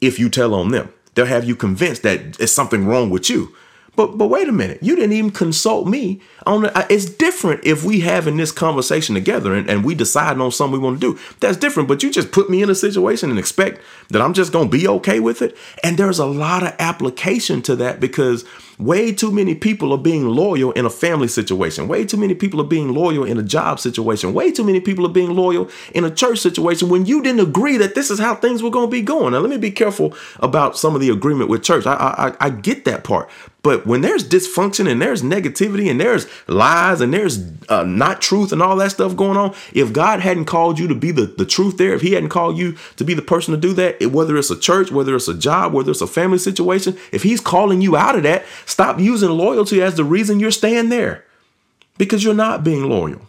if 0.00 0.18
you 0.18 0.30
tell 0.30 0.54
on 0.54 0.70
them. 0.70 0.90
They'll 1.14 1.26
have 1.26 1.44
you 1.44 1.54
convinced 1.54 2.02
that 2.04 2.40
it's 2.40 2.52
something 2.52 2.86
wrong 2.86 3.10
with 3.10 3.28
you. 3.28 3.54
But 3.96 4.16
but 4.16 4.28
wait 4.28 4.48
a 4.48 4.52
minute, 4.52 4.78
you 4.80 4.96
didn't 4.96 5.12
even 5.12 5.30
consult 5.30 5.86
me 5.86 6.22
on 6.46 6.64
it. 6.64 6.72
It's 6.88 7.04
different 7.04 7.64
if 7.64 7.84
we 7.84 8.00
having 8.00 8.38
this 8.38 8.50
conversation 8.50 9.14
together 9.14 9.54
and, 9.54 9.68
and 9.68 9.84
we 9.84 9.94
deciding 9.94 10.40
on 10.40 10.50
something 10.50 10.80
we 10.80 10.84
want 10.84 11.02
to 11.02 11.12
do. 11.12 11.20
That's 11.40 11.58
different. 11.58 11.86
But 11.86 12.02
you 12.02 12.10
just 12.10 12.32
put 12.32 12.48
me 12.48 12.62
in 12.62 12.70
a 12.70 12.74
situation 12.74 13.28
and 13.28 13.38
expect 13.38 13.82
that 14.08 14.22
I'm 14.22 14.32
just 14.32 14.50
gonna 14.50 14.70
be 14.70 14.88
okay 14.88 15.20
with 15.20 15.42
it. 15.42 15.54
And 15.84 15.98
there's 15.98 16.18
a 16.18 16.24
lot 16.24 16.62
of 16.62 16.74
application 16.78 17.60
to 17.62 17.76
that 17.76 18.00
because 18.00 18.46
Way 18.78 19.12
too 19.12 19.32
many 19.32 19.56
people 19.56 19.92
are 19.92 19.98
being 19.98 20.28
loyal 20.28 20.70
in 20.72 20.86
a 20.86 20.90
family 20.90 21.26
situation. 21.26 21.88
Way 21.88 22.04
too 22.04 22.16
many 22.16 22.34
people 22.34 22.60
are 22.60 22.64
being 22.64 22.94
loyal 22.94 23.24
in 23.24 23.36
a 23.36 23.42
job 23.42 23.80
situation. 23.80 24.32
Way 24.32 24.52
too 24.52 24.62
many 24.62 24.78
people 24.80 25.04
are 25.04 25.12
being 25.12 25.34
loyal 25.34 25.68
in 25.94 26.04
a 26.04 26.10
church 26.10 26.38
situation 26.38 26.88
when 26.88 27.04
you 27.04 27.20
didn't 27.20 27.40
agree 27.40 27.76
that 27.76 27.96
this 27.96 28.08
is 28.08 28.20
how 28.20 28.36
things 28.36 28.62
were 28.62 28.70
going 28.70 28.86
to 28.86 28.90
be 28.90 29.02
going. 29.02 29.32
Now, 29.32 29.40
let 29.40 29.50
me 29.50 29.56
be 29.56 29.72
careful 29.72 30.14
about 30.38 30.78
some 30.78 30.94
of 30.94 31.00
the 31.00 31.10
agreement 31.10 31.50
with 31.50 31.64
church. 31.64 31.86
I, 31.86 31.94
I, 31.94 32.46
I 32.46 32.50
get 32.50 32.84
that 32.84 33.02
part. 33.02 33.28
But 33.62 33.86
when 33.86 34.02
there's 34.02 34.26
dysfunction 34.26 34.88
and 34.88 35.02
there's 35.02 35.22
negativity 35.22 35.90
and 35.90 36.00
there's 36.00 36.26
lies 36.46 37.00
and 37.00 37.12
there's 37.12 37.38
uh, 37.68 37.82
not 37.82 38.22
truth 38.22 38.52
and 38.52 38.62
all 38.62 38.76
that 38.76 38.92
stuff 38.92 39.16
going 39.16 39.36
on, 39.36 39.54
if 39.72 39.92
God 39.92 40.20
hadn't 40.20 40.44
called 40.44 40.78
you 40.78 40.86
to 40.86 40.94
be 40.94 41.10
the, 41.10 41.26
the 41.26 41.44
truth 41.44 41.76
there, 41.76 41.92
if 41.92 42.00
He 42.00 42.12
hadn't 42.12 42.28
called 42.28 42.56
you 42.56 42.76
to 42.96 43.04
be 43.04 43.14
the 43.14 43.22
person 43.22 43.52
to 43.52 43.60
do 43.60 43.72
that, 43.74 44.12
whether 44.12 44.36
it's 44.36 44.50
a 44.50 44.58
church, 44.58 44.92
whether 44.92 45.14
it's 45.16 45.26
a 45.26 45.36
job, 45.36 45.72
whether 45.72 45.90
it's 45.90 46.00
a 46.00 46.06
family 46.06 46.38
situation, 46.38 46.96
if 47.10 47.24
He's 47.24 47.40
calling 47.40 47.80
you 47.80 47.96
out 47.96 48.14
of 48.14 48.22
that, 48.22 48.44
Stop 48.68 49.00
using 49.00 49.30
loyalty 49.30 49.80
as 49.80 49.94
the 49.94 50.04
reason 50.04 50.40
you're 50.40 50.50
staying 50.50 50.90
there 50.90 51.24
because 51.96 52.22
you're 52.22 52.34
not 52.34 52.62
being 52.62 52.86
loyal. 52.86 53.22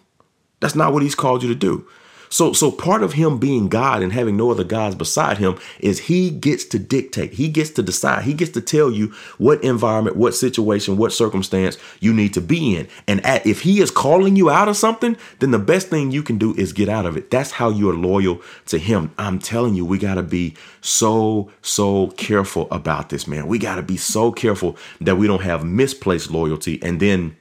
That's 0.59 0.75
not 0.75 0.91
what 0.91 1.01
he's 1.01 1.15
called 1.15 1.41
you 1.41 1.47
to 1.47 1.55
do. 1.55 1.87
So, 2.29 2.53
so 2.53 2.71
part 2.71 3.03
of 3.03 3.13
him 3.13 3.39
being 3.39 3.67
God 3.67 4.01
and 4.01 4.13
having 4.13 4.37
no 4.37 4.51
other 4.51 4.63
gods 4.63 4.95
beside 4.95 5.37
him 5.39 5.57
is 5.79 5.99
he 5.99 6.29
gets 6.29 6.65
to 6.65 6.79
dictate. 6.79 7.33
He 7.33 7.49
gets 7.49 7.71
to 7.71 7.83
decide. 7.83 8.23
He 8.23 8.33
gets 8.33 8.51
to 8.51 8.61
tell 8.61 8.91
you 8.91 9.13
what 9.37 9.63
environment, 9.63 10.15
what 10.15 10.35
situation, 10.35 10.97
what 10.97 11.11
circumstance 11.11 11.77
you 11.99 12.13
need 12.13 12.33
to 12.35 12.41
be 12.41 12.75
in. 12.75 12.87
And 13.07 13.25
at, 13.25 13.45
if 13.45 13.61
he 13.61 13.81
is 13.81 13.91
calling 13.91 14.35
you 14.35 14.49
out 14.49 14.67
of 14.67 14.77
something, 14.77 15.17
then 15.39 15.51
the 15.51 15.59
best 15.59 15.87
thing 15.87 16.11
you 16.11 16.23
can 16.23 16.37
do 16.37 16.53
is 16.55 16.73
get 16.73 16.89
out 16.89 17.05
of 17.05 17.17
it. 17.17 17.31
That's 17.31 17.51
how 17.51 17.69
you 17.69 17.89
are 17.89 17.95
loyal 17.95 18.41
to 18.67 18.77
him. 18.77 19.11
I'm 19.17 19.39
telling 19.39 19.75
you, 19.75 19.85
we 19.85 19.97
got 19.97 20.15
to 20.15 20.23
be 20.23 20.55
so, 20.81 21.51
so 21.61 22.07
careful 22.11 22.67
about 22.71 23.09
this, 23.09 23.27
man. 23.27 23.47
We 23.47 23.57
got 23.57 23.75
to 23.75 23.81
be 23.81 23.97
so 23.97 24.31
careful 24.31 24.77
that 25.01 25.17
we 25.17 25.27
don't 25.27 25.41
have 25.41 25.65
misplaced 25.65 26.29
loyalty 26.29 26.79
and 26.81 26.99
then 26.99 27.35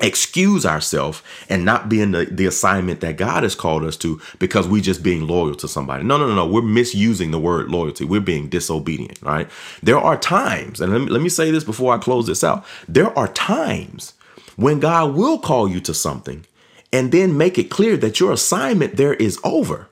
excuse 0.00 0.64
ourselves 0.64 1.22
and 1.48 1.64
not 1.64 1.88
being 1.88 2.12
the, 2.12 2.24
the 2.26 2.46
assignment 2.46 3.00
that 3.00 3.16
God 3.16 3.42
has 3.42 3.54
called 3.54 3.84
us 3.84 3.96
to 3.98 4.20
because 4.38 4.68
we 4.68 4.80
just 4.80 5.02
being 5.02 5.26
loyal 5.26 5.54
to 5.56 5.68
somebody. 5.68 6.04
No, 6.04 6.16
no, 6.16 6.26
no, 6.28 6.34
no. 6.34 6.46
We're 6.46 6.62
misusing 6.62 7.30
the 7.30 7.38
word 7.38 7.70
loyalty. 7.70 8.04
We're 8.04 8.20
being 8.20 8.48
disobedient, 8.48 9.20
right? 9.22 9.48
There 9.82 9.98
are 9.98 10.16
times, 10.16 10.80
and 10.80 10.92
let 10.92 11.00
me, 11.00 11.06
let 11.08 11.22
me 11.22 11.28
say 11.28 11.50
this 11.50 11.64
before 11.64 11.94
I 11.94 11.98
close 11.98 12.26
this 12.26 12.44
out. 12.44 12.64
There 12.88 13.16
are 13.18 13.28
times 13.28 14.14
when 14.56 14.80
God 14.80 15.14
will 15.14 15.38
call 15.38 15.68
you 15.68 15.80
to 15.80 15.94
something 15.94 16.44
and 16.92 17.12
then 17.12 17.36
make 17.36 17.58
it 17.58 17.70
clear 17.70 17.96
that 17.98 18.20
your 18.20 18.32
assignment 18.32 18.96
there 18.96 19.14
is 19.14 19.38
over. 19.44 19.87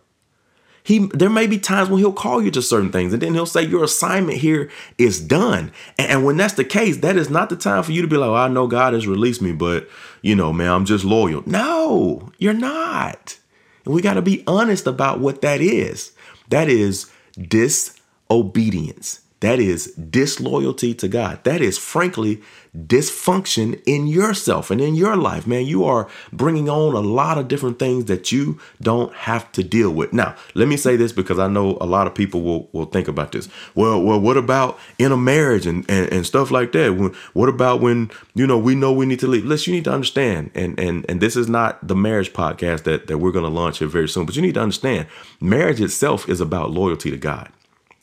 He 0.87 1.01
there 1.13 1.29
may 1.29 1.49
be 1.49 1.59
times 1.59 1.89
when 1.89 1.99
he'll 1.99 2.13
call 2.13 2.41
you 2.41 2.53
to 2.53 2.63
certain 2.63 2.93
things 2.93 3.13
and 3.13 3.21
then 3.21 3.35
he'll 3.35 3.45
say 3.45 3.63
your 3.63 3.83
assignment 3.83 4.39
here 4.39 4.71
is 4.99 5.21
done. 5.21 5.73
And, 5.99 6.11
and 6.13 6.25
when 6.25 6.37
that's 6.37 6.55
the 6.55 6.65
case, 6.65 6.99
that 6.99 7.17
is 7.17 7.29
not 7.29 7.49
the 7.49 7.57
time 7.57 7.83
for 7.83 7.91
you 7.91 8.03
to 8.03 8.09
be 8.09 8.17
like, 8.17 8.29
oh, 8.29 8.35
I 8.37 8.47
know 8.47 8.69
God 8.69 8.93
has 8.95 9.05
released 9.05 9.43
me, 9.43 9.51
but 9.51 9.89
you 10.23 10.37
know, 10.37 10.53
man, 10.53 10.71
I'm 10.71 10.85
just 10.85 11.05
loyal. 11.05 11.43
No, 11.45 12.31
you're 12.39 12.53
not. 12.53 13.37
And 13.85 13.95
we 13.95 14.01
got 14.01 14.15
to 14.15 14.23
be 14.23 14.45
honest 14.47 14.87
about 14.87 15.19
what 15.19 15.41
that 15.41 15.61
is. 15.61 16.13
That 16.51 16.69
is 16.69 17.11
disobedience. 17.37 19.23
That 19.41 19.59
is 19.59 19.93
disloyalty 19.93 20.95
to 20.95 21.09
God. 21.09 21.45
That 21.45 21.61
is, 21.61 21.77
frankly, 21.77 22.41
dysfunction 22.77 23.81
in 23.87 24.07
yourself 24.07 24.71
and 24.71 24.81
in 24.81 24.95
your 24.95 25.17
life, 25.17 25.47
man. 25.47 25.67
You 25.67 25.85
are 25.85 26.09
bringing 26.33 26.69
on 26.69 26.95
a 26.95 27.01
lot 27.01 27.37
of 27.37 27.49
different 27.49 27.79
things 27.79 28.07
that 28.07 28.33
you 28.33 28.59
don't 28.81 29.13
have 29.15 29.51
to 29.53 29.63
deal 29.63 29.91
with. 29.91 30.13
Now, 30.13 30.37
let 30.55 30.69
me 30.69 30.77
say 30.77 30.97
this 30.97 31.13
because 31.13 31.39
I 31.39 31.49
know 31.49 31.77
a 31.81 31.87
lot 31.87 32.07
of 32.07 32.15
people 32.15 32.43
will, 32.43 32.69
will 32.73 32.87
think 32.87 33.09
about 33.09 33.33
this. 33.33 33.49
Well, 33.75 34.03
well, 34.03 34.21
what 34.21 34.39
about 34.39 34.79
in 34.99 35.13
a 35.13 35.17
marriage 35.17 35.67
and, 35.67 35.85
and, 35.89 36.11
and 36.13 36.27
stuff 36.27 36.51
like 36.51 36.73
that? 36.73 36.97
When, 36.97 37.15
what 37.35 37.51
about 37.51 37.81
when, 37.83 38.11
you 38.35 38.47
know, 38.47 38.59
we 38.59 38.75
know 38.75 38.93
we 38.93 39.07
need 39.07 39.21
to 39.21 39.27
leave? 39.27 39.45
Listen, 39.45 39.73
you 39.73 39.79
need 39.79 39.85
to 39.85 39.93
understand, 39.93 40.51
and, 40.55 40.79
and, 40.81 41.05
and 41.09 41.21
this 41.21 41.37
is 41.37 41.49
not 41.49 41.87
the 41.87 41.97
marriage 41.97 42.33
podcast 42.33 42.85
that, 42.85 43.07
that 43.07 43.19
we're 43.19 43.33
going 43.33 43.45
to 43.45 43.51
launch 43.51 43.79
here 43.79 43.89
very 43.89 44.09
soon, 44.09 44.25
but 44.25 44.35
you 44.35 44.43
need 44.43 44.55
to 44.55 44.63
understand 44.63 45.07
marriage 45.41 45.81
itself 45.81 46.29
is 46.29 46.41
about 46.41 46.71
loyalty 46.71 47.11
to 47.11 47.19
God. 47.19 47.51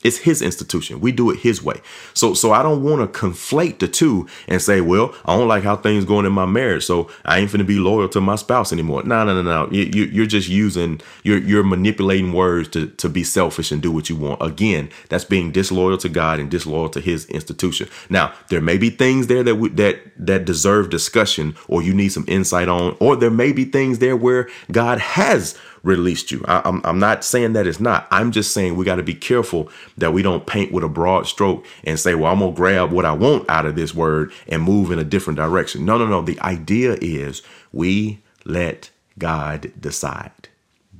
It's 0.04 0.18
his 0.18 0.42
institution. 0.42 1.00
We 1.00 1.12
do 1.12 1.30
it 1.30 1.40
his 1.40 1.62
way. 1.62 1.80
So 2.14 2.34
so 2.34 2.52
I 2.52 2.62
don't 2.62 2.84
want 2.84 3.00
to 3.12 3.20
conflate 3.20 3.80
the 3.80 3.88
two 3.88 4.28
and 4.48 4.62
say, 4.62 4.80
well, 4.82 5.14
I 5.24 5.36
don't 5.36 5.48
like 5.48 5.64
how 5.64 5.76
things 5.76 6.04
going 6.04 6.26
in 6.26 6.32
my 6.32 6.46
marriage, 6.46 6.84
so 6.84 7.10
I 7.24 7.40
ain't 7.40 7.50
finna 7.50 7.66
be 7.66 7.78
loyal 7.78 8.08
to 8.10 8.20
my 8.20 8.36
spouse 8.36 8.72
anymore. 8.72 9.02
No, 9.04 9.24
no, 9.24 9.40
no, 9.40 9.42
no. 9.42 9.70
You, 9.72 9.84
you, 9.84 10.04
you're 10.04 10.26
just 10.26 10.48
using, 10.48 11.00
you're 11.24 11.38
you're 11.38 11.64
manipulating 11.64 12.32
words 12.32 12.68
to 12.70 12.88
to 12.88 13.08
be 13.08 13.24
selfish 13.24 13.72
and 13.72 13.82
do 13.82 13.90
what 13.90 14.10
you 14.10 14.16
want. 14.16 14.42
Again, 14.42 14.90
that's 15.08 15.24
being 15.24 15.52
disloyal 15.52 15.98
to 15.98 16.08
God 16.08 16.38
and 16.40 16.50
disloyal 16.50 16.88
to 16.90 17.00
His 17.00 17.26
institution. 17.26 17.88
Now, 18.10 18.32
there 18.48 18.60
may 18.60 18.78
be 18.78 18.90
things 18.90 19.26
there 19.28 19.42
that 19.42 19.76
that 19.76 20.00
that 20.18 20.44
deserve 20.44 20.90
discussion, 20.90 21.56
or 21.68 21.82
you 21.82 21.94
need 21.94 22.10
some 22.10 22.24
insight 22.28 22.68
on, 22.68 22.96
or 23.00 23.16
there 23.16 23.30
may 23.30 23.52
be 23.52 23.64
things 23.64 23.98
there 23.98 24.16
where 24.16 24.48
God 24.70 24.98
has 25.00 25.56
released 25.84 26.32
you. 26.32 26.44
I, 26.48 26.58
am 26.58 26.76
I'm, 26.76 26.80
I'm 26.84 26.98
not 26.98 27.22
saying 27.22 27.52
that 27.52 27.66
it's 27.66 27.78
not. 27.78 28.08
I'm 28.10 28.32
just 28.32 28.52
saying 28.52 28.74
we 28.74 28.84
got 28.84 28.96
to 28.96 29.02
be 29.02 29.14
careful 29.14 29.70
that 29.98 30.12
we 30.12 30.22
don't 30.22 30.46
paint 30.46 30.72
with 30.72 30.82
a 30.82 30.88
broad 30.88 31.26
stroke 31.28 31.64
and 31.84 32.00
say, 32.00 32.14
well, 32.14 32.32
I'm 32.32 32.40
going 32.40 32.52
to 32.52 32.56
grab 32.56 32.90
what 32.90 33.04
I 33.04 33.12
want 33.12 33.48
out 33.48 33.66
of 33.66 33.76
this 33.76 33.94
word 33.94 34.32
and 34.48 34.62
move 34.62 34.90
in 34.90 34.98
a 34.98 35.04
different 35.04 35.36
direction. 35.36 35.84
No, 35.84 35.98
no, 35.98 36.06
no. 36.06 36.22
The 36.22 36.40
idea 36.40 36.96
is 37.00 37.42
we 37.72 38.20
let 38.44 38.90
God 39.18 39.72
decide. 39.78 40.48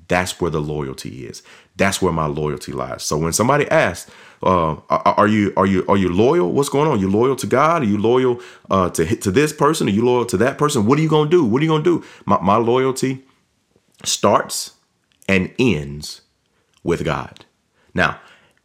That's 0.06 0.40
where 0.40 0.50
the 0.50 0.60
loyalty 0.60 1.26
is. 1.26 1.42
That's 1.76 2.00
where 2.00 2.12
my 2.12 2.26
loyalty 2.26 2.72
lies. 2.72 3.02
So 3.02 3.16
when 3.16 3.32
somebody 3.32 3.68
asks, 3.70 4.10
uh, 4.42 4.76
are 4.90 5.26
you 5.26 5.54
are 5.56 5.64
you 5.64 5.86
are 5.88 5.96
you 5.96 6.12
loyal? 6.12 6.52
What's 6.52 6.68
going 6.68 6.86
on? 6.86 6.98
Are 6.98 7.00
you 7.00 7.10
loyal 7.10 7.34
to 7.36 7.46
God? 7.46 7.80
Are 7.80 7.86
you 7.86 7.96
loyal 7.96 8.40
uh, 8.70 8.90
to 8.90 9.16
to 9.16 9.30
this 9.30 9.54
person? 9.54 9.88
Are 9.88 9.90
you 9.90 10.04
loyal 10.04 10.26
to 10.26 10.36
that 10.36 10.58
person? 10.58 10.84
What 10.84 10.98
are 10.98 11.02
you 11.02 11.08
gonna 11.08 11.30
do? 11.30 11.44
What 11.46 11.62
are 11.62 11.64
you 11.64 11.70
gonna 11.70 11.82
do? 11.82 12.04
My, 12.26 12.38
my 12.42 12.56
loyalty 12.56 13.24
starts 14.06 14.72
and 15.28 15.52
ends 15.58 16.22
with 16.82 17.04
God. 17.04 17.44
Now, 17.94 18.20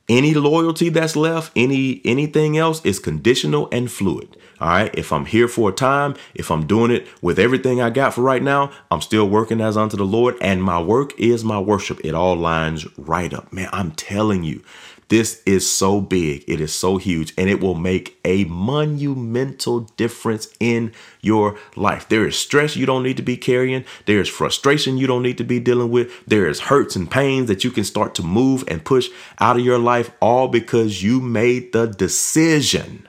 any 0.10 0.34
loyalty 0.34 0.90
that's 0.90 1.16
left, 1.16 1.52
any 1.56 2.02
anything 2.04 2.58
else 2.58 2.84
is 2.84 3.00
conditional 3.00 3.70
and 3.72 3.92
fluid. 3.92 4.36
All 4.60 4.68
right. 4.68 4.94
If 4.94 5.14
I'm 5.14 5.26
here 5.26 5.48
for 5.48 5.70
a 5.70 5.74
time, 5.74 6.16
if 6.34 6.52
I'm 6.52 6.66
doing 6.66 6.92
it 6.92 7.08
with 7.22 7.40
everything 7.40 7.80
I 7.80 7.92
got 7.92 8.14
for 8.14 8.22
right 8.22 8.44
now, 8.44 8.72
I'm 8.92 9.02
still 9.02 9.30
working 9.30 9.62
as 9.62 9.78
unto 9.78 9.96
the 9.96 10.06
Lord, 10.06 10.36
and 10.42 10.62
my 10.62 10.82
work 10.82 11.18
is 11.18 11.46
my 11.46 11.60
worship. 11.60 12.02
It 12.04 12.14
all 12.14 12.36
lines 12.36 12.86
right 12.98 13.34
up. 13.34 13.54
Man, 13.54 13.70
I'm 13.72 13.92
telling 13.92 14.44
you, 14.44 14.64
this 15.10 15.42
is 15.46 15.70
so 15.70 16.02
big. 16.02 16.44
It 16.48 16.62
is 16.62 16.74
so 16.74 16.98
huge, 16.98 17.34
and 17.38 17.50
it 17.50 17.60
will 17.60 17.76
make 17.76 18.20
a 18.24 18.46
monumental 18.46 19.82
difference 19.98 20.48
in 20.60 20.94
your 21.22 21.58
life. 21.76 22.08
There 22.08 22.28
is 22.28 22.38
stress 22.38 22.76
you 22.76 22.86
don't 22.86 23.04
need 23.04 23.18
to 23.18 23.24
be 23.24 23.36
carrying. 23.36 23.86
There 24.06 24.20
is 24.20 24.30
frustration 24.30 24.98
you 24.98 25.08
don't 25.08 25.24
need 25.24 25.38
to 25.40 25.44
be 25.44 25.60
dealing 25.60 25.90
with. 25.90 26.26
There 26.26 26.48
is 26.48 26.62
hurts 26.62 26.96
and 26.96 27.10
pains 27.10 27.48
that 27.48 27.64
you 27.64 27.72
can 27.72 27.84
start 27.84 28.16
to 28.16 28.24
move 28.24 28.64
and 28.68 28.86
push 28.86 29.10
out 29.40 29.58
of 29.58 29.66
your 29.66 29.80
life, 29.80 30.12
all 30.22 30.48
because 30.48 31.04
you 31.04 31.20
made 31.20 31.74
the 31.74 31.88
decision 31.88 33.08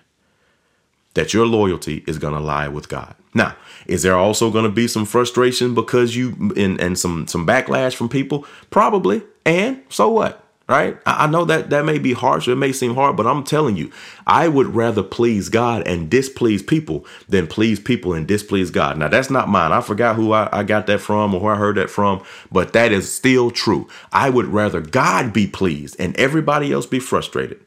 that 1.15 1.35
your 1.35 1.47
loyalty 1.47 2.03
is 2.07 2.19
going 2.19 2.35
to 2.35 2.41
lie 2.41 2.69
with 2.69 2.89
God. 2.89 3.15
Now, 3.35 3.57
is 3.87 4.03
there 4.03 4.17
also 4.17 4.51
going 4.51 4.65
to 4.65 4.71
be 4.71 4.89
some 4.89 5.05
frustration 5.05 5.75
because 5.75 6.17
you 6.17 6.53
and, 6.57 6.81
and 6.81 6.99
some 6.99 7.27
some 7.27 7.47
backlash 7.47 7.95
from 7.95 8.09
people? 8.09 8.47
Probably. 8.71 9.23
And 9.45 9.83
so 9.89 10.09
what? 10.09 10.40
Right? 10.71 10.99
I, 11.07 11.27
know 11.29 11.45
that 11.47 11.71
that 11.71 11.85
may 11.87 11.99
be 11.99 12.15
harsh 12.15 12.49
or 12.49 12.53
it 12.53 12.57
may 12.57 12.73
seem 12.73 12.95
hard, 12.97 13.17
but 13.17 13.27
I'm 13.27 13.45
telling 13.45 13.77
you, 13.77 13.93
I 14.27 14.49
would 14.49 14.69
rather 14.75 15.03
please 15.05 15.51
God 15.51 15.87
and 15.87 16.11
displease 16.11 16.63
people 16.63 17.07
than 17.29 17.49
please 17.49 17.81
people 17.81 18.15
and 18.15 18.27
displease 18.29 18.71
God. 18.71 18.99
Now, 18.99 19.09
that's 19.09 19.31
not 19.31 19.51
mine. 19.51 19.73
I 19.73 19.83
forgot 19.83 20.17
who 20.17 20.33
I, 20.33 20.49
I 20.53 20.65
got 20.65 20.87
that 20.89 21.01
from 21.01 21.35
or 21.35 21.41
who 21.41 21.49
I 21.49 21.57
heard 21.57 21.77
that 21.77 21.91
from, 21.91 22.25
but 22.53 22.73
that 22.75 22.93
is 22.93 23.13
still 23.13 23.51
true. 23.53 23.89
I 24.13 24.31
would 24.31 24.47
rather 24.49 24.81
God 24.81 25.35
be 25.35 25.47
pleased 25.49 25.97
and 26.01 26.17
everybody 26.17 26.73
else 26.73 26.87
be 26.87 27.01
frustrated 27.01 27.61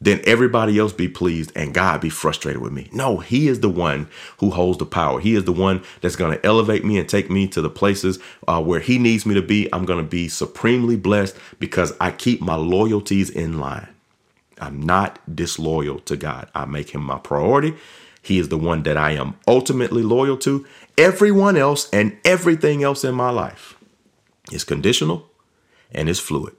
then 0.00 0.20
everybody 0.24 0.78
else 0.78 0.92
be 0.92 1.08
pleased 1.08 1.52
and 1.56 1.74
God 1.74 2.00
be 2.00 2.10
frustrated 2.10 2.62
with 2.62 2.72
me. 2.72 2.88
No, 2.92 3.18
He 3.18 3.48
is 3.48 3.60
the 3.60 3.68
one 3.68 4.08
who 4.38 4.50
holds 4.50 4.78
the 4.78 4.86
power. 4.86 5.20
He 5.20 5.34
is 5.34 5.44
the 5.44 5.52
one 5.52 5.82
that's 6.00 6.16
going 6.16 6.36
to 6.36 6.46
elevate 6.46 6.84
me 6.84 6.98
and 6.98 7.08
take 7.08 7.30
me 7.30 7.48
to 7.48 7.60
the 7.60 7.70
places 7.70 8.18
uh, 8.46 8.62
where 8.62 8.80
He 8.80 8.98
needs 8.98 9.26
me 9.26 9.34
to 9.34 9.42
be. 9.42 9.68
I'm 9.72 9.84
going 9.84 10.02
to 10.02 10.08
be 10.08 10.28
supremely 10.28 10.96
blessed 10.96 11.36
because 11.58 11.94
I 12.00 12.12
keep 12.12 12.40
my 12.40 12.54
loyalties 12.54 13.30
in 13.30 13.58
line. 13.58 13.88
I'm 14.60 14.80
not 14.82 15.18
disloyal 15.34 16.00
to 16.00 16.16
God. 16.16 16.48
I 16.54 16.64
make 16.64 16.90
Him 16.90 17.02
my 17.02 17.18
priority. 17.18 17.74
He 18.22 18.38
is 18.38 18.48
the 18.48 18.58
one 18.58 18.82
that 18.84 18.96
I 18.96 19.12
am 19.12 19.36
ultimately 19.46 20.02
loyal 20.02 20.36
to. 20.38 20.66
Everyone 20.96 21.56
else 21.56 21.88
and 21.92 22.16
everything 22.24 22.82
else 22.82 23.04
in 23.04 23.14
my 23.14 23.30
life 23.30 23.76
is 24.52 24.64
conditional 24.64 25.28
and 25.92 26.08
is 26.08 26.20
fluid 26.20 26.54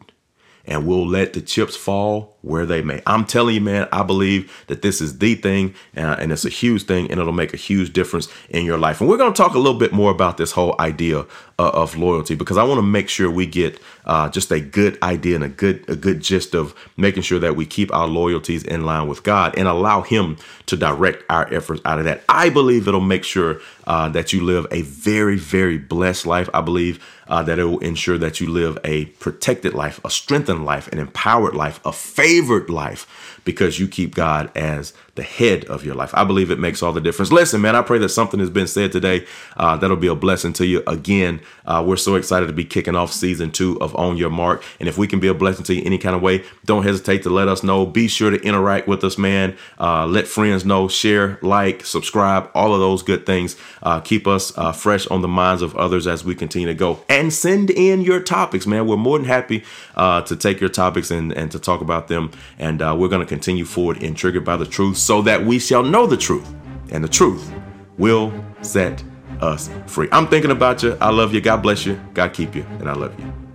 and 0.66 0.86
we'll 0.88 1.08
let 1.08 1.34
the 1.34 1.42
chips 1.42 1.76
fall 1.76 2.38
where 2.42 2.66
they 2.66 2.82
may. 2.82 3.02
I'm 3.06 3.26
telling 3.26 3.56
you, 3.56 3.62
man, 3.62 3.88
I 3.92 4.04
believe 4.04 4.64
that 4.68 4.82
this 4.82 5.02
is 5.02 5.20
the 5.20 5.36
thing 5.36 5.74
uh, 5.96 6.16
and 6.20 6.32
it's 6.32 6.46
a 6.46 6.50
huge 6.50 6.84
thing 6.84 7.12
and 7.12 7.20
it'll 7.20 7.34
make 7.34 7.54
a 7.54 7.58
huge 7.58 7.92
difference 7.92 8.30
in 8.50 8.66
your 8.66 8.78
life. 8.78 9.02
And 9.02 9.10
we're 9.10 9.18
going 9.18 9.34
to 9.34 9.38
talk 9.38 9.56
a 9.56 9.60
little 9.60 9.80
bit 9.80 9.92
more 9.92 10.12
about 10.12 10.38
this 10.38 10.54
whole 10.54 10.76
idea 10.80 11.26
uh, 11.60 11.72
of 11.74 11.98
loyalty 11.98 12.36
because 12.36 12.58
I 12.58 12.64
want 12.64 12.78
to 12.78 12.84
make 12.84 13.10
sure 13.10 13.30
we 13.30 13.46
get 13.46 13.80
uh, 14.06 14.30
just 14.30 14.50
a 14.52 14.62
good 14.62 14.98
idea 15.04 15.36
and 15.36 15.44
a 15.44 15.50
good 15.50 15.84
a 15.90 15.96
good 15.96 16.22
gist 16.22 16.56
of 16.56 16.74
making 16.96 17.24
sure 17.24 17.38
that 17.40 17.56
we 17.58 17.66
keep 17.66 17.94
our 17.94 18.08
loyalties 18.08 18.64
in 18.64 18.86
line 18.86 19.08
with 19.08 19.24
God 19.24 19.54
and 19.58 19.68
allow 19.68 20.02
Him 20.02 20.38
to 20.68 20.78
direct 20.78 21.24
our 21.30 21.54
efforts 21.54 21.82
out 21.84 22.00
of 22.00 22.06
that. 22.06 22.24
I 22.30 22.50
believe 22.50 22.88
it'll 22.88 23.02
make 23.02 23.26
sure 23.26 23.60
uh, 23.86 24.08
that 24.10 24.32
you 24.32 24.42
live 24.44 24.66
a 24.72 24.84
very 24.84 25.38
very 25.38 25.78
blessed 25.78 26.26
life. 26.26 26.50
I 26.54 26.62
believe 26.62 27.06
uh, 27.28 27.44
that 27.44 27.60
it 27.60 27.66
will 27.66 27.80
ensure 27.80 28.18
that 28.18 28.40
you 28.40 28.50
live 28.50 28.80
a 28.84 29.06
protected 29.06 29.74
life, 29.74 30.00
a 30.04 30.10
strengthened 30.10 30.66
life, 30.66 30.88
an 30.88 30.98
empowered 30.98 31.56
life, 31.56 31.80
a 31.86 31.92
favored 32.30 32.70
life 32.70 33.42
because 33.44 33.80
you 33.80 33.88
keep 33.88 34.14
God 34.14 34.52
as 34.56 34.94
the 35.20 35.24
head 35.24 35.66
of 35.66 35.84
your 35.84 35.96
life. 35.96 36.12
I 36.14 36.24
believe 36.24 36.50
it 36.50 36.60
makes 36.60 36.82
all 36.82 36.94
the 36.94 37.02
difference. 37.02 37.30
Listen, 37.30 37.60
man, 37.60 37.76
I 37.76 37.82
pray 37.82 37.98
that 38.00 38.08
something 38.08 38.40
has 38.40 38.50
been 38.50 38.68
said 38.68 38.94
today 38.94 39.28
uh, 39.58 39.76
that'll 39.76 39.98
be 39.98 40.08
a 40.08 40.16
blessing 40.16 40.54
to 40.54 40.66
you. 40.66 40.82
Again, 40.88 41.42
uh, 41.66 41.84
we're 41.86 41.98
so 41.98 42.16
excited 42.16 42.48
to 42.48 42.54
be 42.54 42.64
kicking 42.64 42.96
off 42.96 43.12
season 43.12 43.52
two 43.52 43.78
of 43.82 43.94
On 43.98 44.16
Your 44.16 44.30
Mark. 44.30 44.64
And 44.80 44.88
if 44.88 44.98
we 44.98 45.08
can 45.08 45.20
be 45.20 45.28
a 45.28 45.34
blessing 45.34 45.66
to 45.66 45.76
you 45.76 45.84
any 45.86 45.98
kind 45.98 46.16
of 46.16 46.22
way, 46.22 46.46
don't 46.64 46.84
hesitate 46.84 47.24
to 47.24 47.30
let 47.30 47.50
us 47.50 47.64
know. 47.64 47.86
Be 47.86 48.08
sure 48.08 48.32
to 48.32 48.42
interact 48.42 48.88
with 48.88 49.04
us, 49.04 49.18
man. 49.18 49.58
Uh, 49.78 50.06
let 50.06 50.26
friends 50.26 50.64
know, 50.64 50.88
share, 50.88 51.38
like, 51.42 51.86
subscribe, 51.86 52.50
all 52.56 52.74
of 52.74 52.80
those 52.80 53.04
good 53.04 53.26
things. 53.26 53.58
Uh, 53.84 54.00
keep 54.00 54.26
us 54.26 54.58
uh, 54.58 54.72
fresh 54.72 55.06
on 55.08 55.22
the 55.22 55.28
minds 55.28 55.62
of 55.62 55.76
others 55.76 56.08
as 56.08 56.24
we 56.24 56.34
continue 56.34 56.70
to 56.70 56.74
go. 56.74 57.04
And 57.10 57.34
send 57.34 57.72
in 57.72 58.02
your 58.02 58.22
topics, 58.22 58.66
man. 58.66 58.88
We're 58.88 58.96
more 58.96 59.18
than 59.18 59.28
happy 59.28 59.66
uh, 59.96 60.22
to 60.22 60.38
take 60.38 60.62
your 60.62 60.70
topics 60.70 61.12
and, 61.12 61.34
and 61.34 61.52
to 61.52 61.60
talk 61.60 61.82
about 61.82 62.08
them. 62.08 62.32
And 62.58 62.80
we're 62.80 63.10
going 63.10 63.22
to 63.22 63.28
continue 63.28 63.66
forward 63.66 64.02
in 64.02 64.16
Triggered 64.16 64.46
by 64.46 64.56
the 64.56 64.66
Truth 64.66 64.98
so 65.10 65.24
that 65.24 65.44
we 65.44 65.58
shall 65.58 65.82
know 65.82 66.06
the 66.06 66.16
truth, 66.16 66.54
and 66.92 67.04
the 67.04 67.08
truth 67.08 67.52
will 67.98 68.32
set 68.62 69.04
us 69.42 69.68
free. 69.88 70.08
I'm 70.12 70.28
thinking 70.28 70.52
about 70.52 70.84
you. 70.84 70.96
I 71.02 71.10
love 71.10 71.34
you. 71.34 71.42
God 71.42 71.64
bless 71.64 71.84
you. 71.84 72.00
God 72.14 72.32
keep 72.32 72.54
you. 72.54 72.64
And 72.78 72.88
I 72.88 72.94
love 72.94 73.20
you. 73.20 73.49